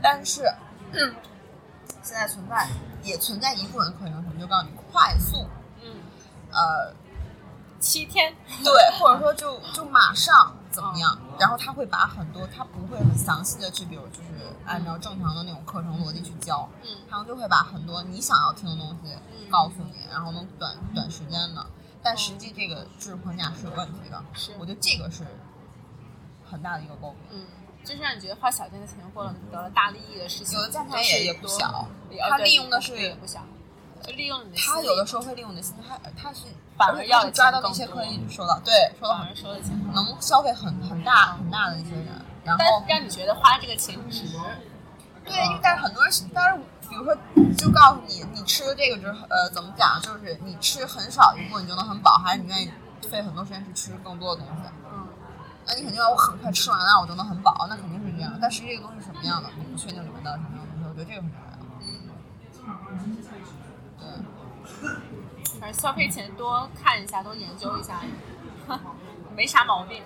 [0.01, 0.43] 但是、
[0.91, 1.13] 嗯
[2.01, 2.67] 现在存在
[3.03, 5.47] 也存在一部分课程，什么就告诉你快速，
[5.83, 5.91] 嗯，
[6.51, 6.93] 呃，
[7.79, 8.31] 七天，
[8.63, 14.29] 对，或者说 就就马上怎么样，然后他会把很多，他不会很详细的去，比如就是
[14.67, 19.11] 按照正常的那种课程逻辑去教，嗯他们就会把很多你想要听的东西
[19.49, 21.65] 告诉你，然后能短短时间的，
[22.05, 25.25] 但实际这个知识框架是有问题的，是我觉得这个是
[26.47, 27.17] 很大的一个诟病。
[27.31, 27.45] 嗯，
[27.83, 33.41] 就是让你觉得花小钱的钱获了得了大利益的事情，有的价钱也也不小也他利用的是也不小，
[34.03, 36.45] 就利用你的他有的时候会利用你的心，他他是
[36.77, 42.05] 反而要抓到那些可以说到对说到反很收的钱，能消费很很大很大的一些人，
[42.43, 44.27] 然后让你觉得花这个钱值，
[45.25, 47.15] 对，因为但是很多人，但是比如说，
[47.57, 52.71] 就告诉你，你吃的这个之后，呃，怎么讲，就是你吃很少一步你就能很饱，还是你愿意
[53.09, 54.63] 费很多时间去吃更多的东西？
[54.93, 55.07] 嗯，
[55.67, 58.37] 那你肯定要我很快吃完了，我就能很饱，那肯定是这样。
[58.41, 61.45] 但实际这个东西什么样的，你不确定里面到底什么样的东西，我觉得这个很重要。
[62.67, 63.17] 嗯
[63.99, 68.01] 对，反正消费前多看一下，多研究一下，
[69.35, 70.01] 没啥毛病。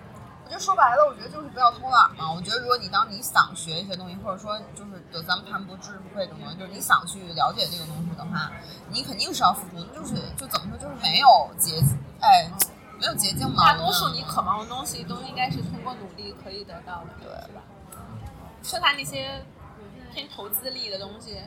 [0.49, 2.31] 就说白了，我觉得就是不要偷懒嘛。
[2.31, 8.51] 我觉得如果你当你想学一些东西，或者说就是就咱们谈不知不愧这种东西，就是你想去了解这个东西的话，
[8.89, 9.83] 你肯定是要付出。
[9.93, 11.27] 就是就怎么说，就是没有
[11.57, 11.79] 捷，
[12.19, 12.49] 哎，
[12.99, 13.73] 没有捷径嘛。
[13.73, 17.61] 大多数你渴望的东西都应该是通过努力可以得到的，对吧？
[18.63, 19.45] 说他那些
[20.13, 21.39] 偏投资力的东西，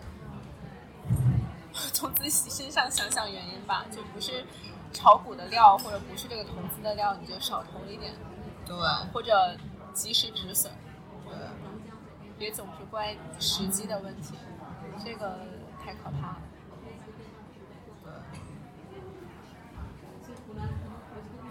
[1.93, 4.45] 从自己身上想想原因吧，就不是
[4.93, 8.15] 炒股的料，或者不是这个投资的料，你就少投一点，
[8.67, 8.77] 对。
[9.13, 9.57] 或者
[9.93, 10.71] 及时止损，
[11.25, 11.35] 对。
[12.39, 14.35] 别总是怪时机的问题，
[15.05, 15.39] 这个
[15.83, 16.43] 太可怕了。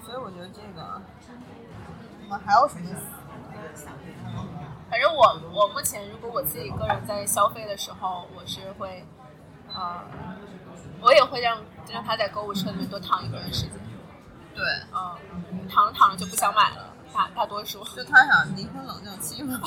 [0.04, 1.02] 所以我觉得这个，
[2.24, 2.90] 我们还有什么？
[4.90, 9.06] 反正我我目前如果我自己个人在消费的时候，我是会，
[9.74, 10.02] 呃，
[11.00, 13.80] 我也会让让他在购物车里面多躺一个人时间，
[14.54, 16.91] 对，嗯，躺着躺着就不想买了，
[17.22, 19.60] 大大多数就他想离婚冷静期嘛。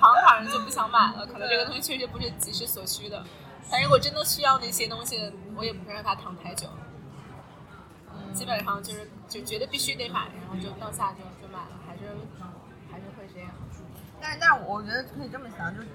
[0.00, 3.24] 躺着躺着就不想买了，可能这个东西确实不是及时所需的，
[3.70, 6.68] 但如果真的需要那些东西，我也不会让他躺太久，
[8.32, 12.02] 基本上就是就觉得必须得买，然后就当下就就买了，还是
[12.90, 13.50] 还是会这样。
[14.20, 15.88] 但是，但是我觉得可以这么想，就是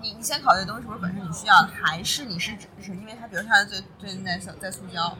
[0.00, 5.16] 你你先考虑的东西是不是本身你需要的，还是你是只是因为他，比如他最最近在在促销，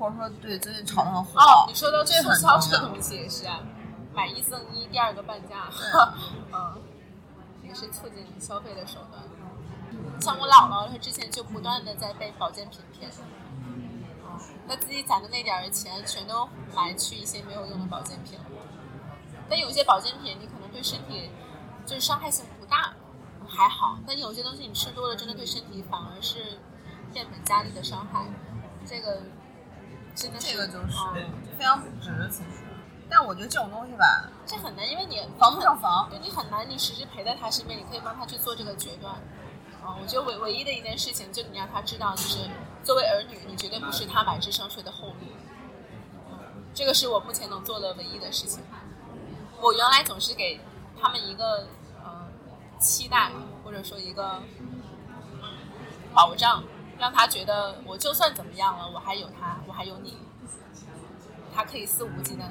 [0.00, 1.38] 或者说对最近炒的很火。
[1.38, 2.78] 哦，你说到这促销这。
[2.78, 3.60] 东西也是啊，
[4.14, 6.16] 买一赠一，第二个半价，啊
[6.50, 6.82] 嗯，
[7.62, 9.22] 也是促进消费的手段。
[10.18, 13.10] 像我姥姥，她之前就不断的在被保健品骗，
[14.66, 18.44] 她自己攒的那点儿钱全都买去一些没有用的保健品了。
[19.50, 21.28] 但有些保健品你可能对身体
[21.84, 22.94] 就是伤害性不大，
[23.46, 26.58] 还好；但有些东西你吃多了，真的对身体反而是
[27.12, 28.24] 变本加厉的伤害。
[28.86, 29.20] 这个
[30.38, 32.64] 这个就是嗯非常不值，其实。
[33.08, 36.08] 但我觉得这种东西吧，这很难，因为你防不胜防。
[36.08, 39.14] 对你很难，你时时陪在他身边，你可以帮他去做这个决断。
[39.82, 42.38] 啊、我觉得唯唯一的一件事情，就你让他知道，就是
[42.84, 45.14] 作为儿女，你绝对不是他买智商税的后路。
[46.30, 46.38] 嗯，
[46.72, 48.62] 这个是我目前能做的唯一的事情。
[49.60, 50.60] 我原来总是给
[51.00, 51.66] 他们一个
[52.04, 52.28] 呃
[52.78, 53.32] 期待，
[53.64, 54.40] 或者说一个
[56.14, 56.62] 保障，
[57.00, 60.18] 让他觉得我就算怎么样了，我还有他，我还有你，
[61.54, 62.42] 他可以肆无忌惮。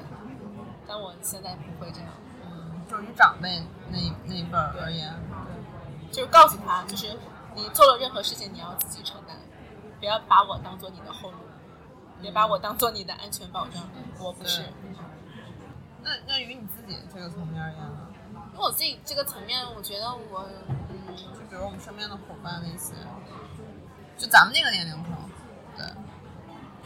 [0.88, 2.08] 但我现在不会这样。
[2.44, 5.14] 嗯，就是以长辈那那一辈儿而言，
[6.10, 7.16] 就是告诉他，就是
[7.54, 9.36] 你做了任何事情，你要自己承担，
[10.00, 11.36] 不要把我当做你的后路，
[12.20, 13.88] 别把我当做你的安全保障，
[14.18, 14.64] 我不是。
[16.02, 18.08] 那那于你自己这个层面而言呢？
[18.52, 22.94] 因为我自己这个层面，我觉得我，嗯，就比如我们身边的伙伴那些，
[24.20, 25.04] 就咱们那个年龄层，
[25.78, 25.86] 对，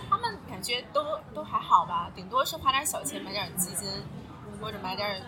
[0.08, 3.90] 他们感觉都都还好吧，顶多是花点小钱买点基金，
[4.60, 5.20] 或者买点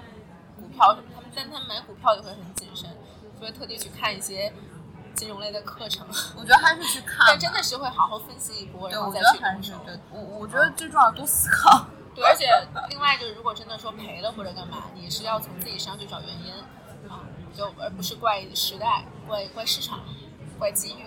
[0.54, 1.08] 股票什么。
[1.12, 2.88] 他们但他们买股票也会很谨慎，
[3.34, 4.52] 就会特地去看一些
[5.16, 6.06] 金融类的课程，
[6.38, 7.26] 我觉得还是去看。
[7.26, 9.74] 但真的是会好好分析一波，然后再去动手。
[9.84, 11.88] 还是对我，我觉得最重要多思考。
[12.14, 12.46] 对，而且
[12.88, 16.52] 另外就是，如果真的说赔了或者干嘛，你是要从自己身上去找原因
[17.10, 19.98] 啊，就而不是怪时代、怪怪市场、
[20.56, 21.04] 怪机遇。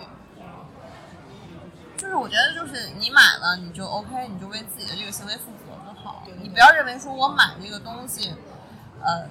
[2.00, 6.32] 就是我觉得，就是你买了，你就 OK，你就为自己的这个行为负责就好对。
[6.32, 8.34] 对你不要认为说我买这个东西，
[9.02, 9.28] 呃，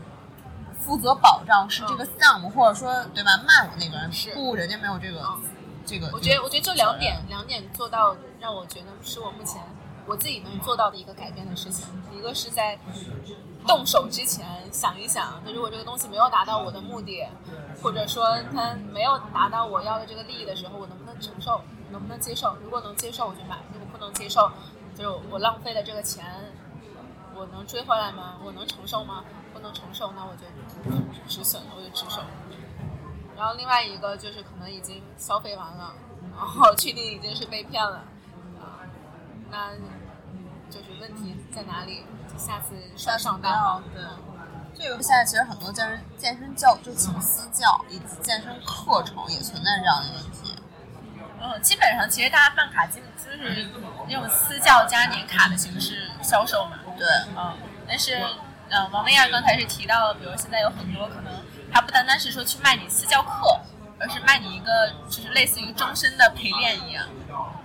[0.79, 3.31] 负责保障是这个项目，或者说对吧？
[3.37, 5.41] 卖我那个人是不，人家没有这个嗯
[5.83, 6.11] 这个。
[6.13, 9.59] 我觉得，我觉得就两点，两点做到让我觉得是我目前
[10.05, 11.87] 我自己能做到的一个改变的事情。
[12.15, 12.77] 一个是在
[13.65, 17.27] 动手之前想一想，那如果这个东西没有达到我的目的，
[17.81, 21.61] 或者说它没有达到我要的这个利益的时候，我能不能承受，
[21.91, 22.55] 能不能接受？
[22.63, 24.51] 如果能接受，我就买；如果不能接受，
[24.95, 26.25] 就是我浪费了这个钱，
[27.35, 28.37] 我能追回来吗？
[28.43, 29.23] 我能承受吗？
[29.53, 30.45] 不能承受，那我就
[31.27, 32.23] 止损，我就止损。
[33.35, 35.93] 然后另外一个就是可能已经消费完了，
[36.37, 38.03] 然后确定已经是被骗了，
[38.59, 38.83] 啊，
[39.49, 39.71] 那
[40.69, 42.03] 就是问题在哪里？
[42.37, 43.83] 下次刷上当吧。
[43.93, 44.03] 对
[44.77, 50.48] 这个现在其实很多健身健身教就请私教以及健身课程也存在这样的问题。
[51.41, 53.67] 嗯，基本上其实大家办卡基本就是
[54.07, 56.79] 那种私教加年卡的形式销售嘛。
[56.97, 57.55] 对，嗯，
[57.87, 58.21] 但是
[58.69, 61.33] 嗯，王薇娅刚才是提到了，比如现在有很多可能，
[61.71, 63.59] 他不单单是说去卖你私教课，
[63.99, 67.07] 而是卖你一个就是类似于终身的陪练一样。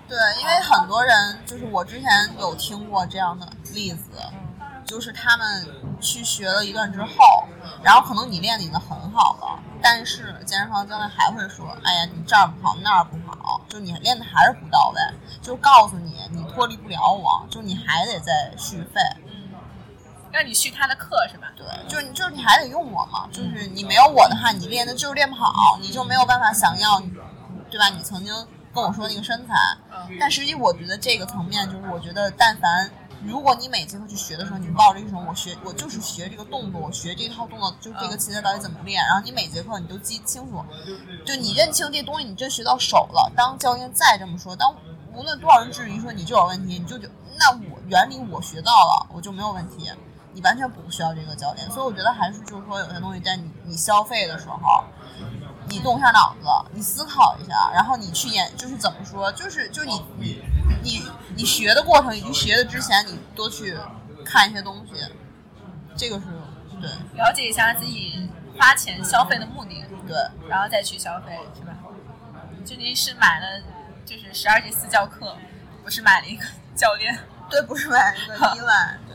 [0.09, 2.09] 对，因为很多人就是我之前
[2.39, 4.11] 有听过这样的例子，
[4.85, 5.67] 就是他们
[6.01, 7.45] 去学了一段之后，
[7.83, 15.01] 然后可能你练的已经很好了，但是健身房教练还会说，哎呀，你这儿不好，那儿不好，就你练的还是不到位，
[15.43, 19.01] 就告诉你你脱离不了我，就你还得再续费。
[20.33, 21.53] 让你续他的课是吧？
[21.57, 27.01] 对，就是你就是你还得用我嘛，就是你没有我的话，你练的就是练不好，你就没有办法想要，
[27.71, 27.89] 对吧？
[27.89, 28.35] 你曾经
[28.75, 29.55] 跟我说那个身材，
[29.93, 32.91] 嗯但实际我觉得这个层面就是，我觉得但凡
[33.27, 40.65] 如果你每节课去学的时候，你抱着一种我学我就是学这个动作，我学这套动作，就这个器材到底怎么练，然后你每节课你都记清楚，
[41.25, 43.33] 就你认清这东西，你真学到手了。
[43.37, 44.75] 当教练再这么说，当
[45.13, 47.09] 无论多少人质疑说你就有问题，你就就
[47.39, 49.91] 那我原理我学到了，我就没有问题。
[50.37, 54.83] 你完全不需要这个教练，所以我觉得还是就是说，有些东西在你你消费的时候，
[55.69, 60.45] 你动一下脑子，你思考一下，然后你去演，就是怎么说，就是就是你你
[60.83, 61.03] 你
[61.37, 63.77] 你学的过程以及学的之前，你多去
[64.25, 64.95] 看一些东西，
[65.97, 66.27] 这个是
[66.81, 70.17] 对了解一下自己花钱消费的目的，对
[70.49, 71.75] 然后再去消费，是吧？
[72.65, 73.63] 最近是买了
[74.05, 75.37] 就是十二节私教课，
[75.83, 76.45] 不是买了一个
[76.75, 77.19] 教练。
[77.51, 79.15] 对，不是买一个依赖，对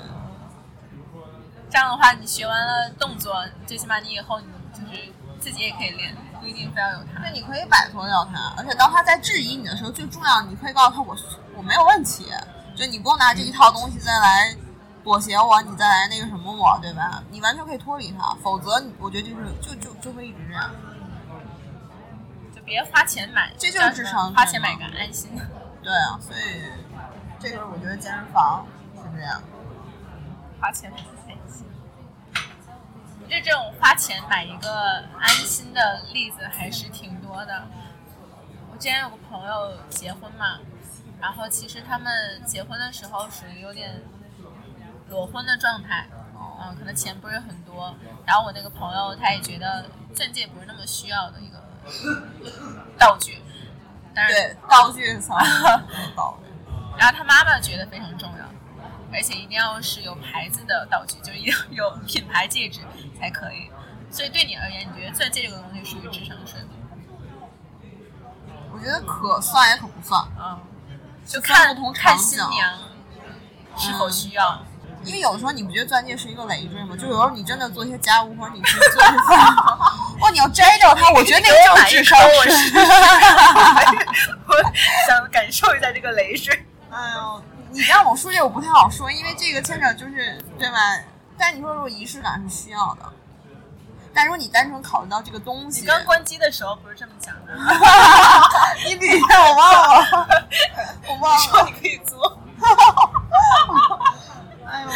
[1.70, 7.22] 这样的话，你学完了动作，最起码你以后你就是自己也可以练，不一定非要有他。
[7.22, 11.16] 对，你可以摆脱掉他，而且当他在质疑你的时候，最重要，你可以告诉他我
[11.56, 12.28] 我没有问题，
[12.76, 14.56] 就你不用拿这一套东西再来
[15.04, 17.24] 裹挟我，你再来那个什么我，对吧？
[17.30, 20.72] 你完全可以脱离他，否则我觉得就是就就就会一直这样。
[22.56, 25.30] 就别花钱买，这就是智商花钱买个安心。
[25.82, 26.64] 对啊，所以
[27.40, 29.42] 这个我觉得健身房是这样。
[30.60, 30.92] 花钱
[33.30, 37.68] 就这种花钱买一个安心的例子还是挺多的。
[38.72, 40.60] 我之前有个朋友结婚嘛，
[41.22, 44.02] 然后其实他们结婚的时候属于有点
[45.10, 47.96] 裸婚的状态，嗯，可能钱不是很多。
[48.26, 51.64] 然后我那个朋友他也觉得钻戒不是那么需要的一个
[52.98, 53.44] 道具，
[54.16, 56.50] 但是对，道具层有道理。
[56.98, 58.49] 然后他妈妈觉得非常重要，
[59.14, 62.80] 而且一定要是有牌子的道具，就是一定要有品牌戒指
[63.20, 63.70] 才可以。
[64.12, 66.70] 所以对你而言，你觉得钻戒这个东西属于智商税吗？
[68.72, 70.60] 我觉得可算也可不算，嗯，
[71.26, 72.80] 就看不同看新娘
[73.78, 74.64] 是否需要。
[75.06, 76.94] 因为有的时候你不觉得钻戒是一个累赘吗？
[76.96, 79.40] 就有时候你真的做一些家务，或者你去做一些饭，
[80.20, 82.52] 哇，你要摘掉它，我觉得那个就是智商税。
[84.46, 84.56] 我
[85.08, 86.54] 想感受一下这个累赘。
[86.92, 90.78] 哎呦，你让我说这个我不太好说，因为这个牵扯就是对吧？
[91.38, 93.14] 但你说如果仪式感是需要的，
[94.14, 97.54] 但如果你单纯考虑到这个东西，你刚关机的时候不是这么讲的？
[98.86, 100.28] 你比 我忘了，
[101.08, 101.38] 我忘了。
[101.40, 102.38] 说你可以做。
[104.66, 104.90] 哎呦，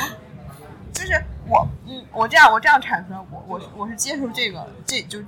[0.92, 5.20] 就是我，嗯，我这样，我这样阐述，我我我是接受这个，这就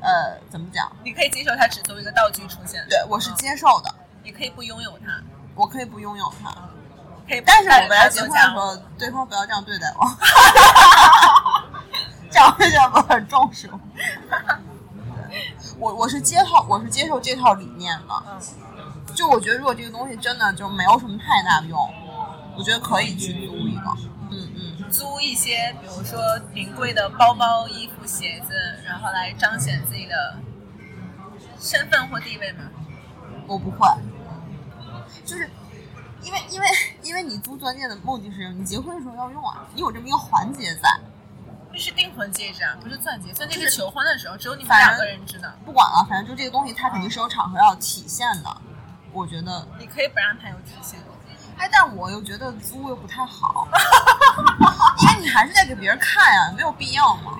[0.00, 0.90] 呃怎么讲？
[1.04, 2.84] 你可以接受它只作为一个道具出现。
[2.88, 5.22] 对，我是接受的，你可以不拥有它，
[5.54, 6.52] 我可以不拥有它，
[7.44, 10.06] 但是我们要结婚的时候，对方不要这样对待我，
[12.30, 13.78] 这样会让我很重视我。
[13.98, 14.08] 对
[15.78, 18.14] 我我是接受，我是接受这套理念的。
[18.26, 18.40] 嗯
[19.14, 21.78] 就我觉得，如果这个东西真的就没有什么太大的用，
[22.56, 23.82] 我觉得可以去租一个。
[24.30, 26.20] 嗯嗯，租一些，比如说
[26.52, 28.54] 名贵的包包、衣服、鞋子，
[28.86, 30.36] 然后来彰显自己的
[31.58, 32.64] 身份或地位吗？
[33.48, 33.88] 我不会，
[35.24, 35.50] 就是
[36.22, 36.66] 因为因为
[37.02, 40.90] 因为你租钻戒的目的是你结婚的时候要用啊，你有这么一个环节在。
[41.72, 43.32] 这是订婚戒指啊，不是钻戒。
[43.32, 45.48] 钻戒是是求婚的时候，只有你们两个人知道。
[45.64, 48.56] 不管了，反正就这个东西，它肯定是有场合要体现的。
[49.12, 50.98] 我觉得，你可以不让它有体现。
[51.56, 53.66] 哎，但我又觉得租又不太好，
[55.02, 57.36] 因为你还是在给别人看呀、没有必要嘛。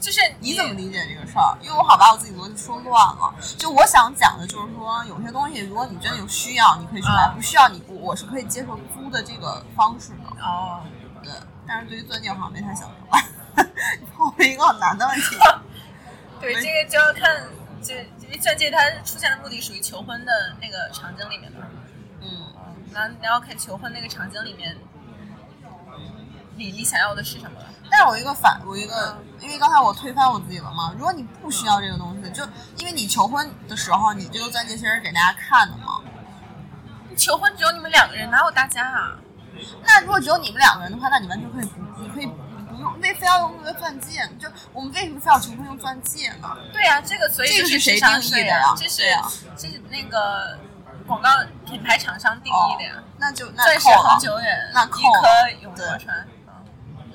[0.00, 1.58] 就是你怎么理解这个事儿？
[1.60, 3.34] 因为我好把我自己逻辑说乱了。
[3.56, 10.42] 就我想讲的就是说，有些东西如果你真的有需要，你可以去买；啊不需要你，我我是可以接受租的这个方式的。
[10.42, 10.82] 哦，
[11.22, 11.32] 对，
[11.66, 13.24] 但是对于钻戒我好像没太想明白。
[14.00, 15.36] 你问我一个好难的问题。
[16.40, 17.48] 对，这个就要看，
[17.82, 17.94] 就
[18.24, 21.66] 因为钻戒它出现的目的属于求婚的那个场景里面嘛。
[22.20, 22.52] 嗯，
[22.92, 24.76] 然后你要看求婚那个场景里面，
[26.54, 27.66] 你你想要的是什么了？
[27.90, 30.92] 但是我一个反，我一个，因为刚才我推翻我自己了嘛。
[30.96, 32.42] 如果你不需要这个东西，就
[32.76, 36.00] 因为你求婚的时候，你这个钻戒其实是给大家看的嘛。
[37.16, 39.18] 求婚只有你们两个人，哪有大家啊？
[39.84, 42.34] 那如果只有你们两个人的话，那你完全可以不，你可以不
[42.78, 44.20] 用，为非要用那个钻戒？
[44.38, 46.48] 就我们为什么非要求婚用钻戒呢？
[46.72, 49.02] 对呀、这个所以这个是谁定义的税呀这是
[49.56, 50.56] 这是那个
[51.08, 51.28] 广告
[51.66, 53.02] 品牌厂商定义的呀。
[53.18, 56.28] 那就那钻石扣了恒，久远，一那扣了颗永对流传。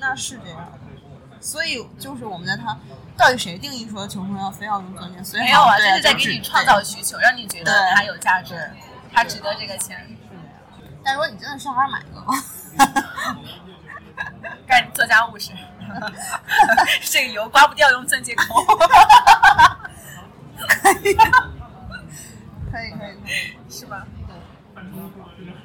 [0.04, 0.72] 嗯那是这样的。
[1.40, 2.78] 所以就是我们在他
[3.16, 5.22] 到底谁定义说求婚要非要用钻戒？
[5.22, 8.70] 所以没有啊，对这是在给你创造需求，让你觉得对它有价值，
[9.12, 10.08] 它值得这个钱。
[11.04, 12.32] 但如果你真的上班买个吧，
[15.06, 15.52] 加五十，
[17.02, 18.64] 这个油刮不掉，用钻戒抠。
[18.64, 18.74] 可
[21.04, 21.14] 以，
[22.72, 23.14] 可以，可以，
[23.68, 24.06] 是吧？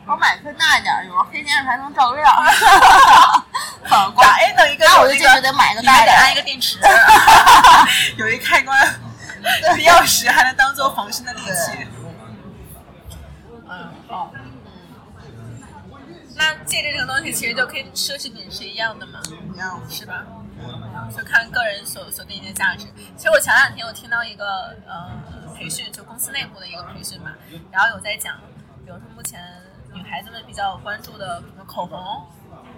[0.07, 2.27] 我买颗大一点，有时候黑天还能照亮。
[3.85, 6.79] 反光，哎，等一个，那我就坚决得买个大的，安一个电池，
[8.17, 8.77] 有一开关，
[9.79, 11.87] 钥匙还能当做防身的利器。
[13.69, 14.31] 嗯，好。
[16.35, 19.19] 那戒指这个东西其实就跟奢侈品是一样的嘛，
[19.53, 20.23] 一样是吧？
[21.15, 22.85] 就看个人所所定义的价值。
[23.17, 25.11] 其实我前两天我听到一个呃
[25.57, 27.31] 培训，就公司内部的一个培训嘛，
[27.71, 28.37] 然后有在讲，
[28.85, 29.41] 比如说目前
[29.93, 32.25] 女孩子们比较关注的口红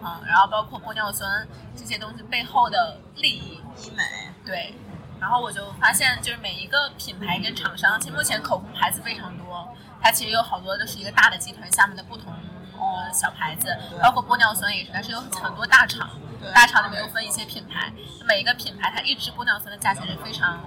[0.02, 4.04] 啊，然后包括玻尿酸这些东西背后的利益，医美
[4.46, 4.76] 对。
[5.20, 9.68] 然后我就发现，就是每一个品牌跟厂商，其实目前口红牌子非常多，
[10.02, 12.34] 它其实有好多都是一个大的集团下面的不同。
[12.84, 16.10] 呃，小牌子，包括玻尿酸也是，但是有很多大厂，
[16.52, 17.94] 大厂里面又分一些品牌，
[18.26, 20.60] 每一个品牌它一支玻尿酸的价钱是非常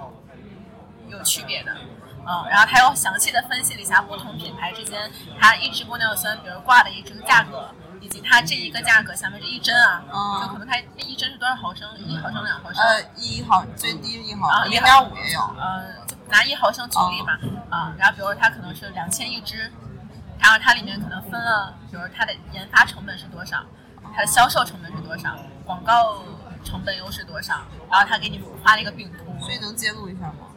[1.09, 1.73] 有区别的，
[2.25, 5.11] 嗯，然后他又详细的分析了一下不同品牌之间
[5.41, 7.69] 它一支玻尿酸，比如挂的一支价格，
[8.05, 10.05] 以及它这一个价格下面这一针啊，
[10.43, 12.85] 就可能它一针是多少毫升，一毫升两毫升？
[12.85, 15.83] 呃，一毫最低一毫，零点五也有，呃，
[16.29, 17.33] 拿一毫升举例嘛，
[17.71, 19.73] 啊，然后比如它可能是两千一支。
[20.37, 23.65] 然后它里面可能分了，比如它的研发成本是多少，
[24.13, 25.35] 它的销售成本是多少，
[25.65, 26.23] 广告
[26.63, 30.53] 成本又是多少，然后它给你画了一个饼图，所以能揭露一下吗？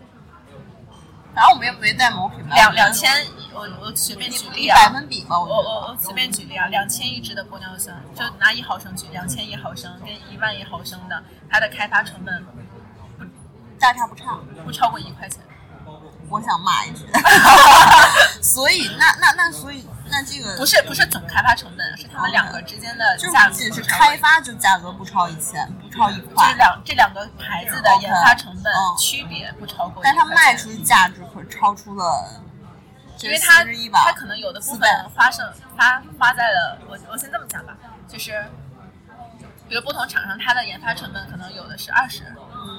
[1.38, 2.56] 反正我们又没带某品牌。
[2.56, 3.12] 两两千，
[3.54, 13.24] 我我随便举例啊，百分比吧，我我我随便举例啊，两千一支的玻尿酸，就拿一毫升举，两千一毫升跟一万一毫升的，它的开发成本不
[13.80, 15.40] 大差不差，不超过一块钱。
[16.30, 17.06] 我想骂一句，
[18.44, 26.50] 所以那那那所以那这个不是不是总开发成本，是他们两个之间的价格是开发就价格不超一千，不超一块。
[26.52, 32.42] 这两这两个牌子的研发成本区别不超过，但它卖出去价值可超出了，
[33.22, 33.64] 因为它
[34.06, 35.46] 它可能有的部分花生
[35.76, 37.78] 花花在了我我先这么讲吧，
[38.08, 38.46] 就是
[39.68, 42.24] 比如不同厂商它的研发成本可能有的是二十，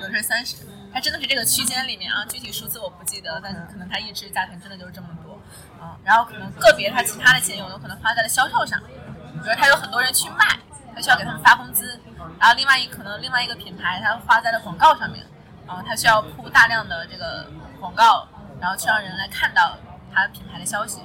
[0.01, 0.57] 有的是三十。
[0.91, 5.39] 它真的是这个区间里面啊，具体数字我不记得，但可能它一支价钱真的就是这么多
[5.79, 5.99] 啊。
[6.03, 10.59] 然后可能个别它其他的钱有的可能花在了销售上，比如它有很多人去卖，
[10.95, 12.01] 它需要给他们发工资。
[12.41, 15.27] 然后另外一可能另外一个品牌它花在了广告上面，
[15.66, 17.47] 啊，它需要铺大量的这个
[17.79, 18.27] 广告，
[18.61, 19.77] 然后去让人来看到
[20.15, 21.01] 它品牌的消息。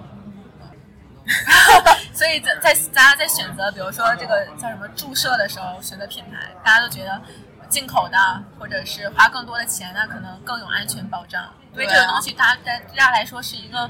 [2.14, 7.22] 所以在在大家在选择，比如说这个叫什么注射的时候选择品牌，大家都觉得。
[7.70, 11.51] 进口的，或者是花更多的钱，那可能更有安全保障。
[11.72, 13.89] 因为这个东西，大家在大家来说是一个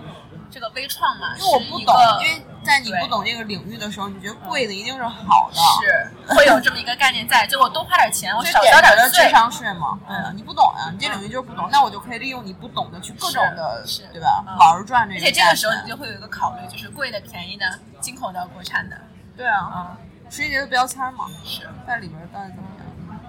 [0.49, 1.35] 这个微创嘛。
[1.35, 7.45] 因为我不懂，因为在你不懂这个领域的时候，你觉得贵的一定是好的，是会有这么一个概念在。
[7.45, 9.99] 就我多花点钱，我少交点智商税嘛。
[10.07, 14.43] 嗯，你不懂呀，你这领域就是不懂，那我就可以利用你不懂的去各种的，对吧？
[14.59, 15.21] 玩赚这个。
[15.21, 18.97] 而且这个时候你就会有一个考虑，就是贵的、便宜的、进口的、国产的。
[19.35, 22.83] 对啊，嗯，实际的标签嘛，是在里面到底怎么样？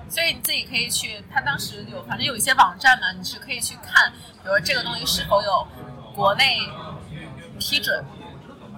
[0.08, 4.12] 所以你自己可以去，他当时有，反正有一些网站嘛，你是可以去看，
[4.42, 5.66] 比如这个东西是否有
[6.14, 6.58] 国内
[7.58, 8.04] 批准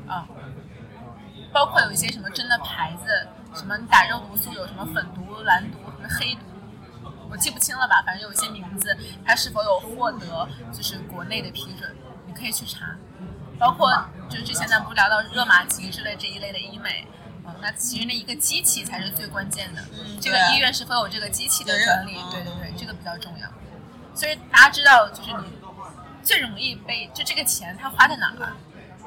[0.07, 0.25] 啊，
[1.53, 6.41] 包括有一些什么真的牌子，什么你打肉毒素有什么粉毒、蓝毒、什么黑毒，
[7.31, 11.95] 我记不清了吧，反正有一些名字，它是否有获得就是国内的批准，
[12.27, 12.97] 你可以去查，
[13.59, 13.91] 包括
[14.29, 17.07] 就是之前咱不聊到热玛吉之类这一类的医美。
[17.63, 19.81] 那其实那一个机器才是最关键的，
[20.21, 22.15] 这个医院是否有这个机器的专利？
[22.31, 23.49] 对对对，这个比较重要。
[24.15, 25.53] 所以大家知道，就是你
[26.25, 28.37] 最容易被就这个钱它花在哪儿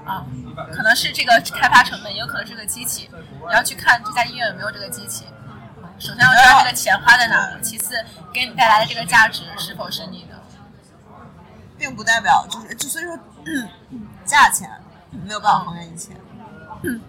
[0.09, 0.25] 啊？
[0.73, 3.09] 可能是这个开发成本，也有可能是个机器。
[3.47, 5.25] 你要去看这家医院有没有这个机器。
[5.99, 8.03] 首先要知道这个钱花在哪儿，其次
[8.33, 10.41] 给你带来的这个价值是否是你的，
[11.77, 13.19] 并不代表就是就所以说
[14.25, 14.69] 价钱
[15.11, 16.13] 没有办法衡量一切。
[16.83, 17.01] 嗯，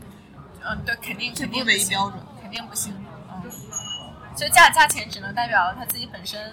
[0.84, 2.92] 对，肯定肯定不标准，肯定不行。
[3.44, 3.50] 嗯，
[4.36, 6.52] 就价价钱只能代表他自己本身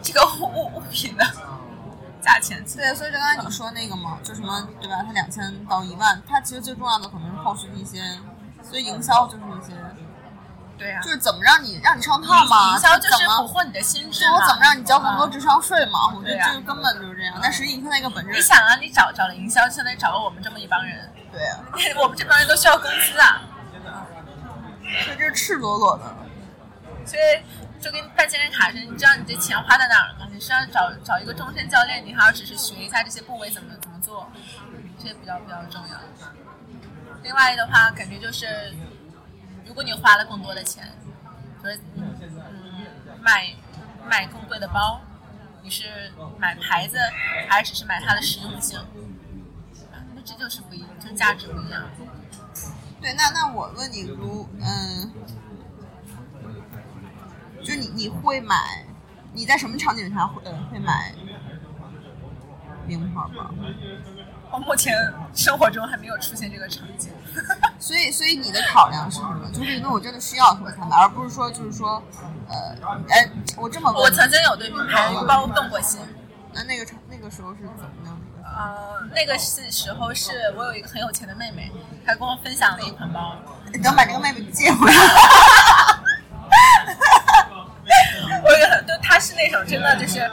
[0.00, 1.24] 这个物物品的
[2.20, 2.64] 价钱。
[2.76, 5.02] 对，所以就刚才你说那个嘛，就什么对吧？
[5.06, 8.02] 它两千到一万，它其实最重要的可能是后续的一些，
[8.62, 9.72] 所以营销就是一些，
[10.78, 16.14] 对呀，就是怎么让你让你上套嘛，营销就是俘获你的心智我怎么让你交更多智商税嘛？
[16.14, 17.38] 我觉得这个根本就是这样。
[17.42, 21.12] 但实际你看那个本质，你想啊，你找找了营销，相当于找了我们这么一帮人。
[21.32, 21.58] 对啊，
[22.02, 23.42] 我们这帮人都需要工资啊，
[25.04, 26.16] 所以这是赤裸裸的。
[27.06, 30.26] 所以就跟办健身卡似的，你知道你这钱花在哪儿了吗？
[30.40, 34.26] 是要找找一个终身教练，你还要只是学一下这些部位怎么怎么做，
[34.98, 36.00] 这些比较比较重要。
[37.22, 38.74] 另外的话，感觉就是，
[39.66, 40.90] 如果你花了更多的钱，
[41.62, 42.16] 就是嗯
[43.20, 43.54] 买
[44.08, 45.02] 买更贵的包，
[45.62, 46.96] 你是买牌子
[47.48, 48.80] 还是只是买它的实用性？
[50.14, 51.82] 那这就是不一，就价值不一样。
[53.00, 55.12] 对，那那我问你，如嗯，
[57.62, 58.86] 就你你会买，
[59.32, 61.14] 你在什么场景下会呃会买
[62.86, 63.50] 名牌包？
[64.52, 64.92] 我目前
[65.32, 67.12] 生活中还没有出现这个场景。
[67.78, 69.48] 所以所以你的考量是什么？
[69.52, 72.02] 就是因为我真的需要才才买，而不是说就是说
[72.48, 72.74] 呃
[73.08, 76.00] 哎，我这么问我曾经有对名牌包动过心，
[76.52, 78.48] 那那个场那个时候是怎么样的？
[78.50, 81.70] 呃，那个是时候是我有一个很有钱的妹妹，
[82.04, 83.36] 她跟我分享了一款包，
[83.72, 84.96] 你能把这个妹妹借回来？
[88.86, 90.30] 就她是那种真的就是。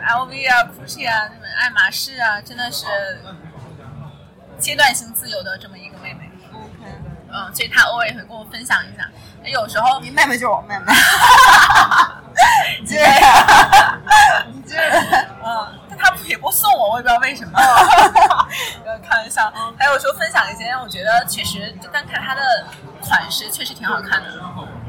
[0.00, 2.86] LV 啊、GUCCI 啊、爱马仕啊，真的是
[4.58, 6.30] 阶段性自由的这么一个妹妹。
[6.52, 6.90] OK，
[7.30, 9.06] 嗯，所以她偶尔也会跟我分享一下。
[9.44, 10.92] 有时候你妹妹就是我妹妹。
[12.86, 13.04] 接着，
[14.52, 14.78] 你接。
[15.44, 17.58] 嗯，但她也不送我，我也不知道为什么。
[18.86, 19.52] 呃， 开玩笑。
[19.78, 22.40] 还有时候分享一些，我觉得确实就单看她的
[23.02, 24.30] 款式，确实挺好看的，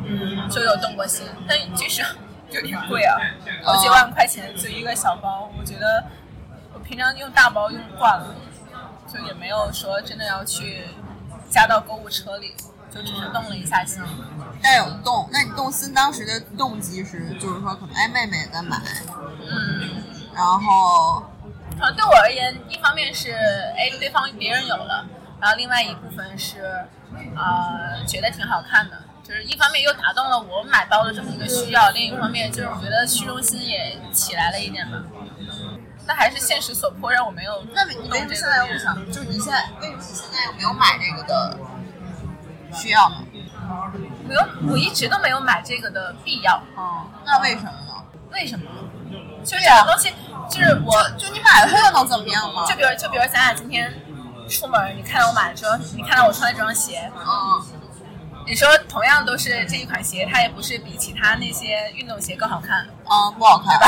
[0.06, 1.26] 嗯，就有动过心。
[1.48, 2.04] 但其实
[2.52, 3.18] 有点贵啊，
[3.64, 6.04] 好几万块钱就一个小包，我觉得
[6.74, 8.36] 我平常用大包用惯了，
[9.12, 10.86] 就也没有说真的要去
[11.50, 12.56] 加到购物车里，
[12.94, 14.02] 就只是动了一下心。
[14.64, 18.78] 但有动，那你动心当时的动机是，就是说可能哎妹妹也在买，
[19.40, 20.04] 嗯。
[20.34, 21.22] 然后
[21.78, 23.34] 可能对我而言，一方面是
[23.76, 25.06] 哎对方别人有了，
[25.42, 26.86] 然后另外一部分是
[27.36, 28.98] 呃觉得挺好看的，
[29.32, 35.02] 就是一方面又打动了我买包的这么一个需要，另一方面就是我觉得虚荣心也起来了一点吧。
[36.06, 38.94] 但还是现实所迫，让我没有那你为什么现在又不想？
[39.10, 41.58] 就是你现在为什么现在又没有买这个的
[42.74, 43.24] 需要呢？
[44.28, 46.62] 没有，我一直都没有买这个的必要。
[46.76, 48.04] 哦，那为什么呢？
[48.34, 48.66] 为什么？
[49.46, 50.14] 就是这个东西，
[50.50, 52.66] 就是我就你买了它又能怎么样吗？
[52.68, 53.94] 就比如就比如咱俩今天
[54.50, 57.64] 出门，你看到我买了这双，你看到我穿的这双鞋，嗯，
[58.48, 63.88] 你说同样都是这一款鞋，它也不是比其他那些运动鞋更好看，嗯，不好看，对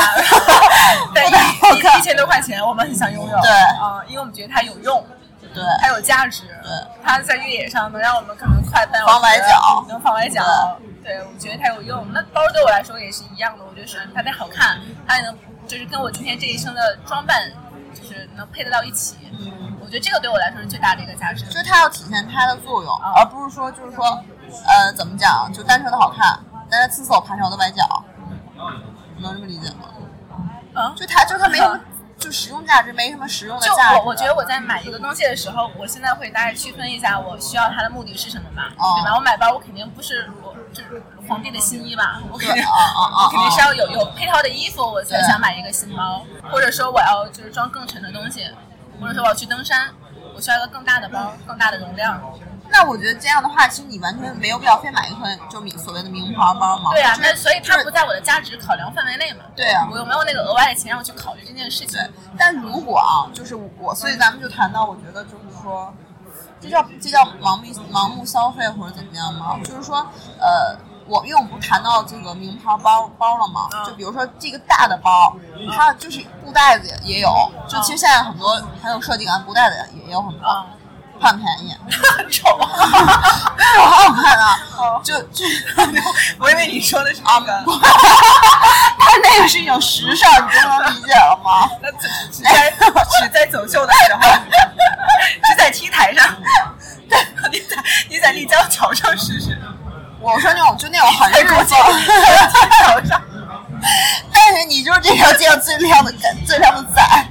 [1.14, 1.24] 对，
[1.70, 5.04] 好看一一千多块钱，我们很想拥有，对啊、因为我们觉得它有用，
[5.52, 6.70] 对，它有价值，对，
[7.02, 12.06] 它在越野上能让我们可能快半防崴脚能防崴脚，对，我觉得它有用。
[12.12, 15.36] 那包对我来说也是一样的，我觉得首先它得好看，它也能
[15.66, 17.50] 就是跟我今天这一身的装扮
[17.94, 21.44] 就是能配得到一起，嗯我觉得这个对我来说是最大的一个价值。
[21.44, 24.24] 就是它要体现它的作用，而不是说就是说，
[24.66, 26.38] 呃，怎么讲，就单纯的好看，
[26.70, 28.04] 但是刺刺我爬上我的崴脚，
[29.18, 29.88] 能这么理解吗？
[30.74, 31.78] 嗯，就它就它没什么，
[32.18, 33.98] 就实用价值没什么实用的就价值。
[33.98, 39.14] 我我觉得我在买一个东西的时候，我现在会大概区分一下我需要它的目的是什么吧，哦对吧？
[39.16, 48.50] 我买包我肯定不是我就是皇帝的新衣吧，我肯定对啊啊啊我肯定是要有有配套的衣服，我才想买一个新包，或者说我要就是装更沉的东西，
[49.00, 49.90] 或者说我要去登山，
[50.34, 52.20] 我需要一个更大的包，更大的容量。
[52.76, 56.90] 那我觉得这样的话，其实你完全没有必要非买一款就名所谓的名牌包嘛。
[56.90, 59.44] 对啊，那所以它不在我的价值考量范围内嘛。
[59.54, 62.00] 对啊我又没有那个额外的钱让我去考虑这件事情。
[62.00, 65.94] 对，但如果啊，就是我，所以咱们就谈到，我觉得就是说，
[66.60, 69.56] 这叫这叫盲目盲目消费或者怎么样吗？
[69.64, 70.04] 就是说，
[70.40, 73.68] 呃，我因为我们不谈到这个名牌包包了吗？
[73.72, 75.36] 嗯就比如说这个大的包，
[75.76, 77.30] 它就是布袋子也也有，
[77.68, 80.66] 就其实现在很多很有设计感，布袋子也也有很多，啊，
[81.20, 81.76] 很便宜，
[85.04, 85.44] 就就
[86.38, 87.62] 我以为你说的是啊，那个，
[88.98, 91.68] 他那个是一种时尚，你都能理解了吗？
[91.82, 94.20] 那只只在只在走秀的时候，
[95.44, 96.34] 只在 T 台上，
[97.08, 97.18] 对
[97.52, 97.76] 你在
[98.08, 99.56] 你在立交桥上试试，
[100.20, 101.64] 我说那种就那种很日风。
[101.66, 101.76] 桥
[103.04, 103.22] 上，
[104.32, 107.26] 但是你就是这条街上最靓的仔，最靓的仔。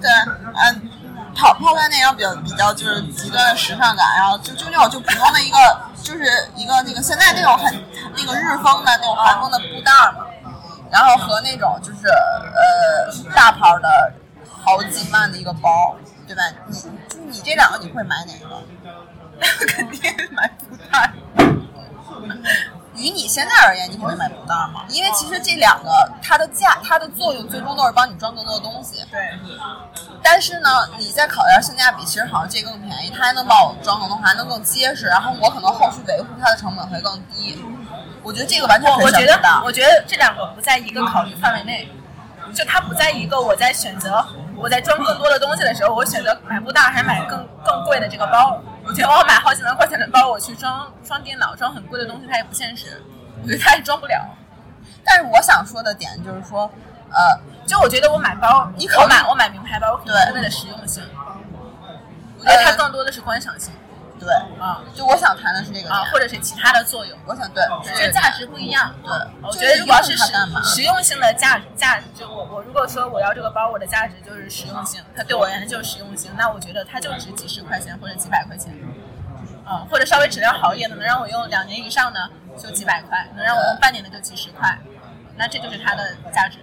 [0.00, 0.90] 对，嗯，
[1.36, 4.33] 泡泡在那样比较比较就是极端的时尚感，然后
[4.74, 5.56] 就就那种就普通的一个
[6.02, 6.24] 就是
[6.56, 7.72] 一个那个现在那种很
[8.16, 10.26] 那个日风的那种韩风的布袋儿嘛，
[10.90, 14.12] 然后和那种就是呃大牌儿的
[14.64, 15.94] 好几万的一个包，
[16.26, 16.42] 对吧？
[16.66, 16.74] 你
[17.08, 18.62] 就你这两个你会买哪个？
[19.68, 21.12] 肯定买布袋。
[22.96, 25.90] 于你现在而言，你肯定买布袋嘛，因为其实这两个
[26.22, 29.04] 它的价、它的作用最终都是帮你装更多的东西。
[29.10, 29.20] 对，
[30.22, 32.80] 但是呢，你再考虑下性价比，其实好像这更
[33.14, 37.64] 它还能把我装更多，还能更结实，然后我可能后续维护它的成本会更低。
[38.22, 41.88] 我觉得这个完全我我觉得，我觉得这两个不在一个考虑范围内，
[42.54, 44.24] 就它不在一个我在选择
[44.56, 53.02] 我在装更多的东西的时候，我选择买不大还是买更更贵的这个包，我觉得我买好几万块钱的包，我去装装电脑、装很贵的东西，它也不现实。
[53.42, 54.18] 我觉得它也装不了。
[55.04, 56.70] 但是我想说的点就是说，
[57.10, 61.02] 呃，就我觉得我买包，你可我买我买名牌包，我可能为了实用性。
[62.44, 63.72] 我觉得它呃更多的是观赏性
[64.20, 67.18] 对，啊就我想谈的是这个啊，或者是其他的作用。
[67.26, 68.94] 我想对，是这价值不一样。
[69.02, 70.32] 对我觉得如果要是实
[70.62, 78.72] 实用性的价价，就我我如果说我要这个包，我的价值就是实用性，它对我而言就是实用性，那我觉得它就值几十块钱或者几百块钱。
[79.66, 84.78] 啊，或者稍微质量好一点的，能让我用两年以上的就几百块，能让我用半年的就几十块，
[85.36, 86.58] 那这就是它的价值。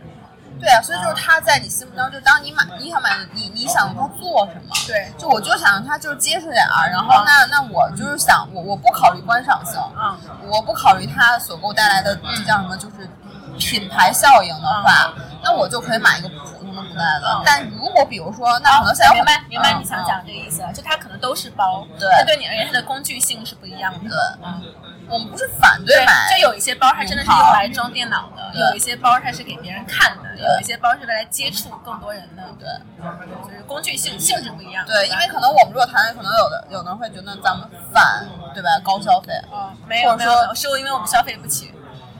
[0.61, 4.73] 对啊，所以就是他在你心目当中，就当你买，你想买，你你想他做什么？
[4.87, 13.09] 对，就我就想让他就是结实点儿，然后那那我就是想我我不考虑观赏性，嗯，我不考虑它所给我带来的这叫什么，就是
[13.57, 17.41] 品牌效应的话，那我就可以买一个普通的布袋子嗯。
[17.45, 24.09] 但如果比如说，那可能现在明白明白嗯你想讲这个意思了，就它可能都是包，对它对你而言它的工具性是不一样的。
[24.09, 24.63] 对嗯，
[25.11, 32.65] 我们不是反对买，就有一些包它真的是用来装电脑的，有一些包它是给别人看的，有一些包是为来接触更多人的，对
[33.27, 34.85] 就是工具性性质不一样。
[34.85, 38.69] 对，因为可能我们如果谈，可能有的有的人会觉得咱们反对吧？
[38.83, 41.73] 高消费，嗯，没有没有没有，是因为我们消费不起。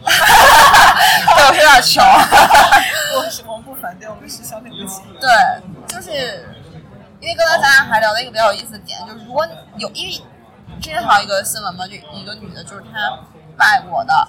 [0.04, 0.12] 对，
[1.32, 2.04] 我有点穷。
[3.16, 5.02] 我是我们不反对，我们是消费不起。
[5.20, 5.30] 对，
[5.88, 6.46] 就是
[7.20, 10.22] 因为刚才咱俩还聊了一个比较有意思的点，就是如果有，因为
[10.82, 13.20] 之前还有一个新闻嘛，就一个女的，就是她
[13.58, 14.28] 外国的，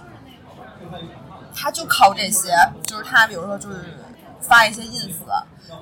[1.54, 2.54] 她就靠这些，
[2.86, 3.98] 就是她比如说就是
[4.38, 5.14] 发一些 ins，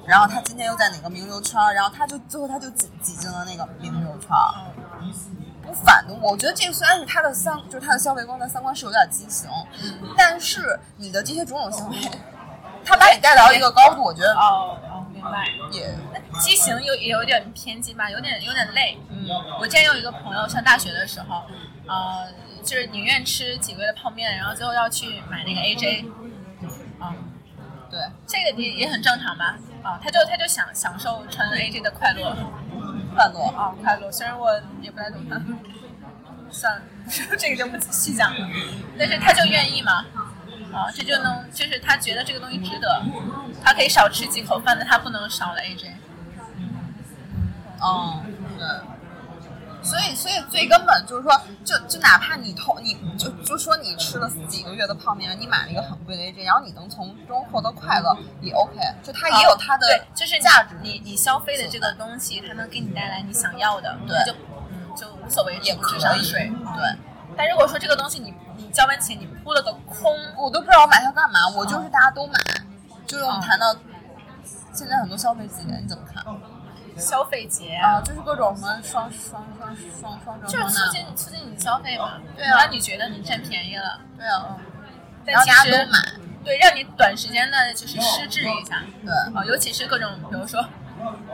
[0.06, 4.28] 然后她今天又在哪个名流圈，然后她就最后她就挤挤进了那个名流圈。
[5.60, 9.50] 不反对，我觉得这个虽然是她的三，就是她的消费观、她三观是有点畸形，
[10.16, 11.96] 但是你的这些种种行为，
[12.84, 14.34] 她把你带到一个高度，我觉得，
[15.22, 15.48] 明白。
[15.70, 15.94] 也
[16.40, 18.98] 畸形有也有点偏激吧，有点有点累。
[19.10, 19.28] 嗯
[19.60, 21.44] 我之前有一个朋友上大学的时候，
[21.86, 22.26] 呃，
[22.62, 26.06] 就是宁愿吃几个月的泡面，然后最后要去买那个 AJ，
[26.98, 27.14] 啊、
[27.90, 29.58] 对，这个也也很正常吧？
[29.82, 32.34] 啊，他就他就享享受穿 AJ 的快乐，
[33.14, 33.40] 快乐。
[33.56, 34.10] 啊，快乐。
[34.10, 34.50] 虽然我
[34.80, 35.40] 也不太懂他，
[36.50, 36.82] 算了，
[37.38, 38.48] 这个就不细讲了。
[38.98, 40.04] 但是他就愿意嘛，
[40.72, 43.02] 啊，这就能就是他觉得这个东西值得，
[43.62, 45.90] 他可以少吃几口饭，但他不能少了 AJ。
[47.82, 48.22] 嗯，
[48.58, 48.66] 对。
[49.82, 51.32] 所以，所以最根本就是说，
[51.64, 58.76] 就就哪怕你投，你就就说你吃了几个月的泡面，你买了一个很贵的 AJ，然后你能从中获得快乐，也 OK。
[59.02, 64.32] 就它也有它的对，就是价值，你你消费的这个东西，它能给你带来你想要的，对就
[64.70, 65.98] 嗯就无所谓也不也可以。
[65.98, 66.52] 值上税。
[66.76, 66.98] 对，
[67.36, 72.38] 但如果说这个东西你你交完钱你扑了个空，我都不知道我买它干嘛，我就是大家都买。
[73.06, 73.74] 就是我们谈到
[74.72, 76.24] 现在很多消费节，你怎么看？
[76.96, 84.58] 消费节啊，就是各种什么双双双双双就是促进促进你消费嘛，对啊让你觉得你占便宜了，对啊，
[85.24, 85.98] 但然后其实大家都买，
[86.44, 89.12] 对，让你短时间的就是失智一下，对。
[89.34, 90.62] 啊，尤其是各种比如说，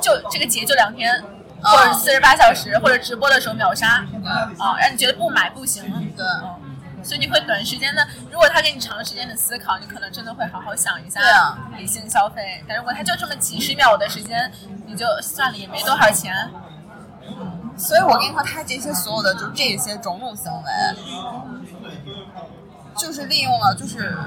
[0.00, 1.24] 就这个节就两天，啊
[1.62, 4.04] 或者四十八小时，或者直播的时候秒杀，
[4.58, 5.84] 啊，让你觉得不买不行，
[6.16, 6.24] 对。
[6.42, 6.62] 嗯
[7.04, 12.64] 所以你会短时间的，如果他给你长时间的思考，你可能真的会好好想一下，对啊理性消费。
[12.66, 14.50] 但如果他就这么几十秒的时间，
[14.86, 16.50] 你就算了，也没多少钱，
[17.76, 20.68] 所以我跟你说，他这些所有的就这些种种行为，
[22.96, 24.18] 就是利用了，就是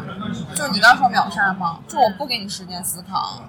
[0.55, 1.79] 就是你刚说秒杀吗？
[1.85, 3.41] 就我不给你时间思考，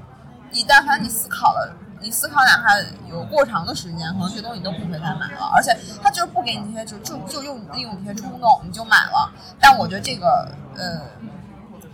[0.51, 2.76] 你但凡你思考了，你思考哪怕
[3.09, 5.51] 有过长的时间，可能这东西你都不会再买了。
[5.55, 9.30] 而且他就是不给你这些，就就就用利用这些冲动，你就买了。
[9.61, 11.03] 但我觉得这个呃，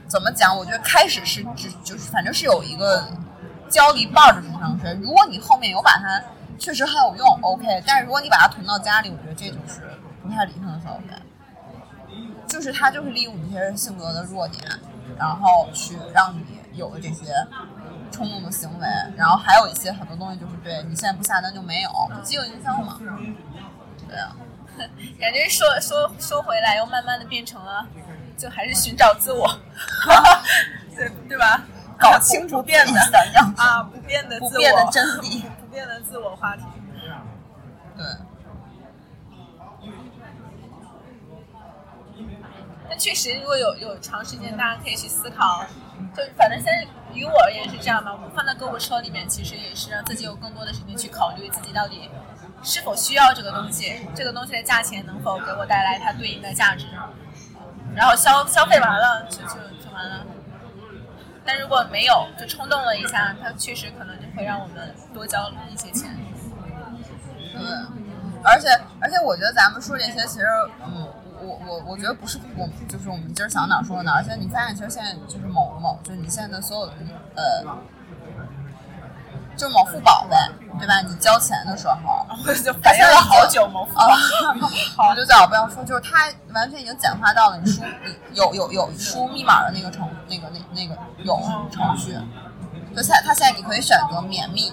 [0.06, 0.56] 怎么讲？
[0.56, 3.06] 我觉得开始是只就是反正是有一个
[3.68, 4.96] 交了一半儿的智商税。
[5.02, 6.22] 如果你后面有把它
[6.58, 7.82] 确实很有用，OK。
[7.86, 9.82] 但是如果你把它囤到家里，我觉得这就是
[10.22, 11.14] 不太理性的消费。
[12.46, 14.62] 就是他就是利用你这些性格的弱点，
[15.18, 17.26] 然后去让你有了这些
[18.10, 18.86] 冲动的行为，
[19.16, 21.90] 然后还有一些很多东西就是对你现在不下单就没有，
[22.22, 22.98] 饥饿营销嘛。
[24.08, 24.36] 对啊，
[25.20, 27.86] 感觉说说说回来，又慢慢的变成了，
[28.36, 29.48] 就还是寻找自我，
[30.94, 31.64] 对对吧？
[31.98, 33.00] 搞清楚不变的
[33.56, 35.44] 啊，不变的自我，不变的真理。
[35.60, 36.62] 不变的自我话题。
[37.96, 38.04] 对，
[42.88, 45.64] 但确实，如果有有长时间，大家可以去思考，
[46.16, 52.08] 就反正现在于我而言是这样吧，我们放在购物车里面，其实也是让自己有更多的时间去考虑自己到底
[52.62, 56.86] 是否需要这个东西，这个东西的价钱能否给我带来它对应的价值，
[57.94, 60.24] 然后消消费完了就就就完了。
[61.44, 66.10] 但如果没有，就冲动了一下，它确实可能就会让我们多交一些钱。
[67.52, 67.62] 对，
[68.42, 68.68] 而且
[69.00, 70.46] 而且，我觉得咱们说这些，其实，
[70.84, 71.08] 嗯，
[71.46, 74.14] 我我我觉得不是我，就是我们今儿想哪说哪。
[74.14, 76.92] 而且你发现，其实现在就是某某，就是你现在的所有的
[77.36, 77.64] 呃，
[79.56, 81.00] 就某付宝呗，对吧？
[81.02, 84.08] 你交钱的时候， 我就反应了好久某付宝。
[85.08, 91.40] 我就最好不要说，就是它完全已经简化到了你输你有有有输密码的那个程那个那那个有
[91.70, 92.18] 程序，
[92.94, 94.72] 就现它现在你可以选择免密。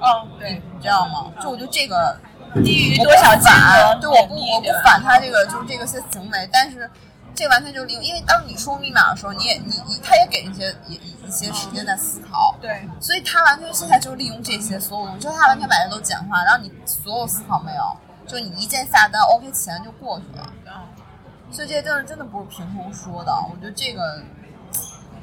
[0.00, 1.32] 哦，对，你知道吗？
[1.42, 2.16] 就我觉得这个
[2.54, 6.90] 低于多少金额，对，我不我不反他这个就是这个些行为，但是
[7.34, 17.96] 这完全就是利用，因为当你输密码的时候，你也你你他也给一些一一些时间在思考，对，所以他完全现在就利用这些所有东西，就他完全把这都简化，然后你所有思考没有，
[18.26, 20.52] 就你一键下单，OK，钱就过去了，
[21.52, 24.22] 所以这些真是真的不是凭空说的，我觉得这个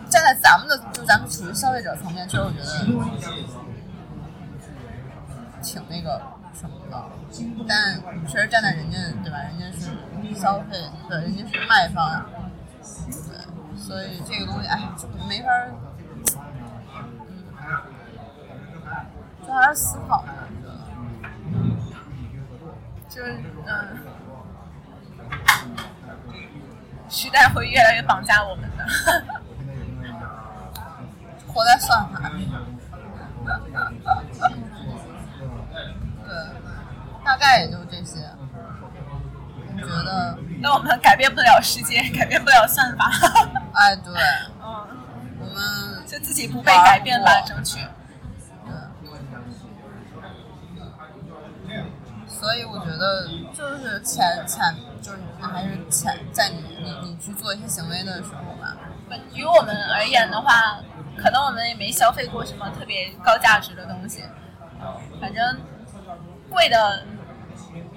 [0.10, 2.86] 站在咱们的就咱们处于消费者层面，其实我觉得。
[5.64, 6.22] 挺那个
[6.56, 7.10] 什么的，
[7.68, 9.38] 但确实站在人家对吧？
[9.40, 9.92] 人家是
[10.40, 12.26] 消费，对，人家是卖方，
[12.82, 13.38] 对，
[13.78, 15.50] 所以这个东西哎，就没法，
[17.60, 17.62] 嗯，
[19.46, 20.24] 就还是思考，
[23.10, 23.98] 就是嗯，
[27.10, 28.86] 时代会越来越绑架我们的，
[31.54, 32.32] 活在算法。
[37.26, 38.20] 大概也就这些，
[39.76, 40.38] 我觉得。
[40.62, 43.12] 那我们改变不了世界，改变不了算法。
[43.74, 44.14] 哎，对。
[44.64, 44.88] 嗯。
[45.40, 45.62] 我们
[46.08, 47.86] 就自己不被改变吧，争取。
[48.66, 48.74] 对。
[52.28, 58.78] 所以我觉得，就是潜潜，就是还是潜，在你你你去做一些行为的时候吧。
[59.34, 60.80] 于我们而言的话，
[61.18, 64.24] 可能我们也没消费过什么特别高价值的东西，
[65.22, 65.58] 反正
[66.50, 67.06] 贵的。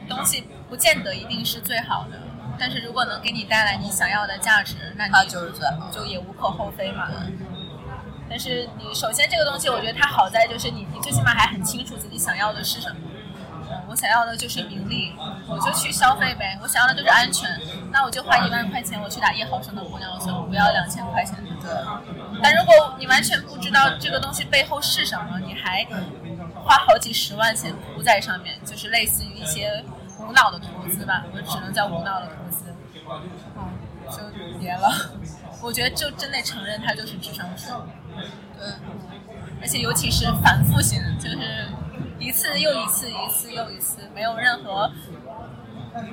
[0.08, 2.18] 东西不见得一定是最好的，
[2.58, 7.10] 但是如果能给你带来你想要的价值，那你就是最好，就也无可厚非嘛。
[8.26, 12.96] 但是你首先这个东西，我觉得它好在就是你，你最起码还很清楚自己想要的是什么。
[13.86, 15.12] 我想要的就是名利，
[15.46, 16.58] 我就去消费呗。
[16.62, 17.60] 我想要的就是安全，
[17.92, 21.86] 那我就花一万块钱，我去打一毫升的玻尿酸，我不要两千块钱的。
[22.42, 25.86] 但如果你完全不知道这个东西背后是什么，你还
[26.68, 29.82] 花好几十万钱铺在上面，就是类似于一些。
[30.20, 32.64] 无脑的投资吧，我只能叫无脑的投资。
[33.08, 33.70] 嗯，
[34.10, 34.90] 就别了。
[35.62, 37.72] 我觉得就真得承认它就是智商税。
[38.58, 38.68] 对。
[39.62, 41.68] 而且尤其是反复型，就是
[42.18, 44.90] 一次又一次，一次又一次，没有任何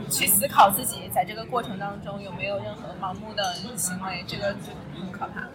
[0.10, 5.50] 去思考自己在这个过程当中有没有任何盲目的行为，这个就很可怕。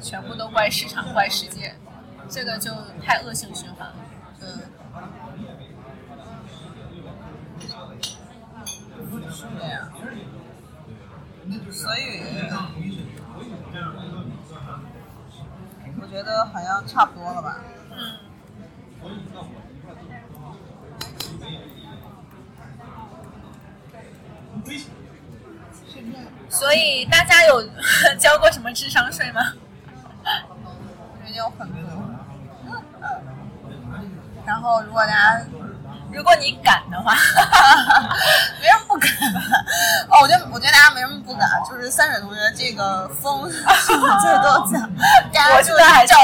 [0.00, 1.74] 全部都怪市场，怪世界，
[2.28, 2.70] 这个就
[3.02, 3.94] 太恶性循环了。
[4.42, 4.46] 嗯。
[9.30, 9.90] 是这样，
[11.70, 12.20] 所以
[16.00, 17.60] 我觉得好像差不多了吧。
[17.90, 18.18] 嗯。
[26.48, 27.62] 所以大家有
[28.18, 29.42] 交过什么智商税吗？
[31.34, 32.05] 有很多。
[34.46, 35.40] 然后，如果大家。
[36.12, 37.12] 如果你敢的话，
[38.62, 39.10] 没人不敢。
[40.08, 46.16] 哦，我觉得我觉得大家没什么不敢，就是三水同学这个疯， 最多讲，我记得还笑，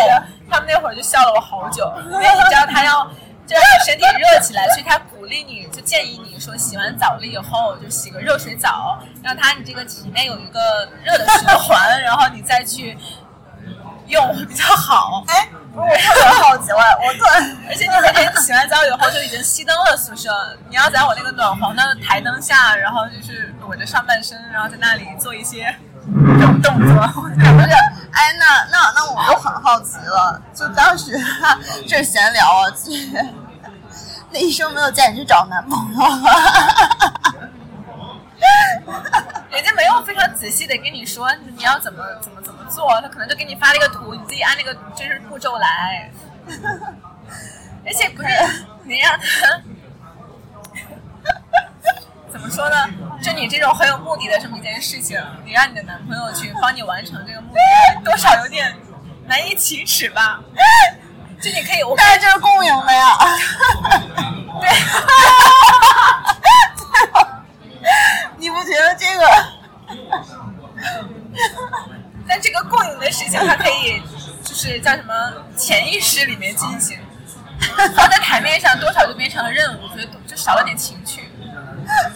[0.48, 3.04] 他们那会儿就笑了我好久，因为你知道他要
[3.44, 12.96] 就让身体热起来，所以他鼓励你就建议你说洗完澡了以后就洗个热水澡，让他你这个体内有一个热的循环，然后你再去
[14.12, 15.24] 用会 比较好。
[15.26, 15.48] 哎。
[15.74, 20.30] 我特别好奇，我我突然，而且你每天洗完澡以后就已经熄灯了宿舍，
[20.68, 25.74] 你要在我那个暖黄的台灯下，然后就是裸着上半身，然后在那里做一些
[26.38, 26.94] 这种动作。
[27.24, 27.26] 不
[27.62, 27.72] 是，
[28.12, 31.18] 哎，那那那我就很好奇了，就当时
[31.88, 32.68] 这闲聊啊，
[34.30, 36.30] 那医生没有建议你去找男朋友吗？
[39.50, 46.10] 人家没有非常仔细的跟你说你要怎么怎么怎么做，他可能就给你发了一个图，你自己按那个就是步骤来。
[47.84, 48.28] 而且不是
[48.84, 49.24] 你让他
[52.32, 52.88] 怎么说呢？
[53.22, 57.60] 就你这种很有目的的这么一件事情，你让你的男朋友去帮你完成这个目的，
[58.04, 58.74] 多少有点
[59.26, 60.40] 难以启齿吧？
[61.40, 63.18] 就你可以，我但是这是共赢的呀。
[64.60, 64.70] 对。
[68.36, 69.24] 你不觉得这个？
[72.28, 74.02] 但这个共赢的事情，它可以
[74.44, 75.12] 就是叫什么
[75.56, 76.98] 潜意识里面进行，
[77.94, 81.28] 放在台面面上多少就变成了任务，所以就少了点情趣。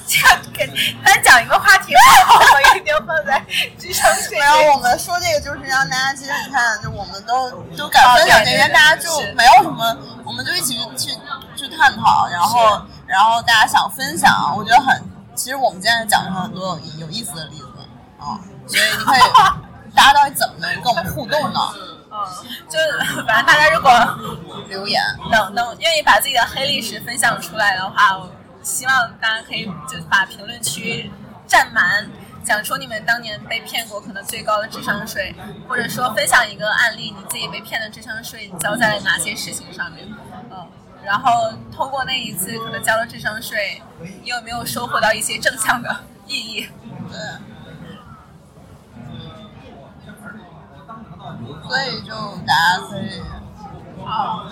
[0.07, 0.67] 这样给
[1.05, 3.45] 单讲一个话题，我一定要放在
[3.79, 4.39] 智商税。
[4.39, 11.19] 没有，我们说这个就是让大家，其实你看，就我们都都敢分享这些，大家就没有什么，我们就一起去去
[11.57, 15.03] 去探讨，然后然后大家想分享，我觉得很，
[15.35, 17.67] 其实我们今天讲了很多有有意思的例子
[18.19, 18.39] 啊，
[18.69, 19.21] 所以你可以，
[19.97, 21.61] 大家到底怎么能跟我们互动呢？
[22.11, 22.17] 嗯，
[22.69, 22.79] 就
[23.27, 23.91] 反正大家如果
[24.69, 28.31] 留言能能愿意把自己的黑历史分享出来的话，我
[28.63, 31.11] 希望大家可以就把评论区
[31.47, 32.09] 占满，
[32.45, 35.35] 讲出你们当年被骗过可能最高的智商税，
[35.69, 40.07] 或者说分享一个案例，你自己被骗的智商税你交在了哪些事情上面，
[40.51, 40.67] 嗯，
[41.03, 43.83] 然后通过那一次可能交了智商税，
[44.23, 46.69] 你有没有收获到一些正向的意义？
[47.11, 47.19] 对。
[51.69, 52.15] 所以就
[52.47, 53.21] 大家可以
[54.05, 54.47] 啊，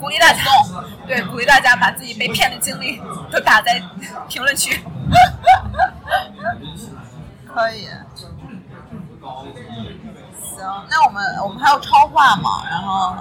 [0.00, 0.42] 鼓励大家，
[1.06, 3.00] 对，鼓励大家把自己被骗的经历
[3.30, 3.80] 都打在
[4.28, 4.82] 评论区。
[7.52, 7.88] 可以。
[10.56, 12.64] 行，那我们我们还有超话嘛？
[12.68, 13.16] 然后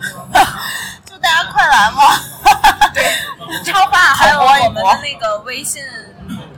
[1.04, 2.00] 就大家快来嘛！
[2.94, 3.04] 对，
[3.64, 5.82] 超话还有我们的那个微信。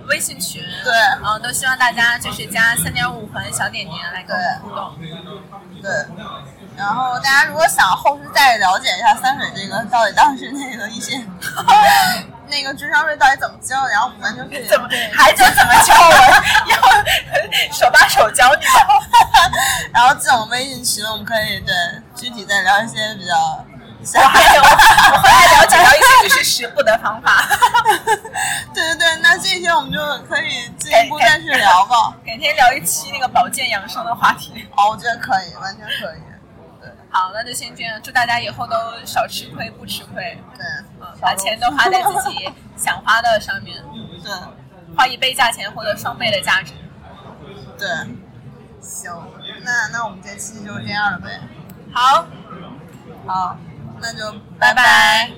[0.09, 0.93] 微信群，对，
[1.25, 4.95] 嗯，都希望大家就是加三点五环小点点来跟我们互动，
[5.87, 6.27] 对。
[6.77, 11.17] 然后大家如果想后续再了解一下三水这个到底当时那个一些
[12.49, 16.13] 那个智商税到底怎么交，然后我们就可以怎么还教怎么交我，
[16.71, 16.77] 要
[17.73, 19.01] 手把手教你吗？
[19.93, 21.75] 然后进我们微信群，我们可以对
[22.15, 23.65] 具体再聊一些比较。
[24.15, 27.45] 我还有，我后来了解到一些就是 食补的方法。
[28.73, 32.15] 对对对，那这些我们就可以进一步再去聊吧。
[32.25, 34.67] 改天聊一期那个保健养生的话题。
[34.77, 36.21] 哦，我觉得可以，完全可以。
[36.81, 38.01] 对，好，那就先这样。
[38.03, 40.39] 祝大家以后都少吃亏，不吃亏。
[40.57, 40.65] 对，
[41.01, 43.83] 嗯，把钱都花在自己 想花的上面。
[44.23, 44.33] 对，
[44.97, 46.73] 花一倍价钱获得双倍的价值。
[47.79, 47.89] 对，
[48.81, 49.13] 行，
[49.65, 51.41] 那那我们这期就这样了呗。
[51.93, 52.27] 好，
[53.27, 53.57] 好。
[54.07, 55.37] 那就拜拜。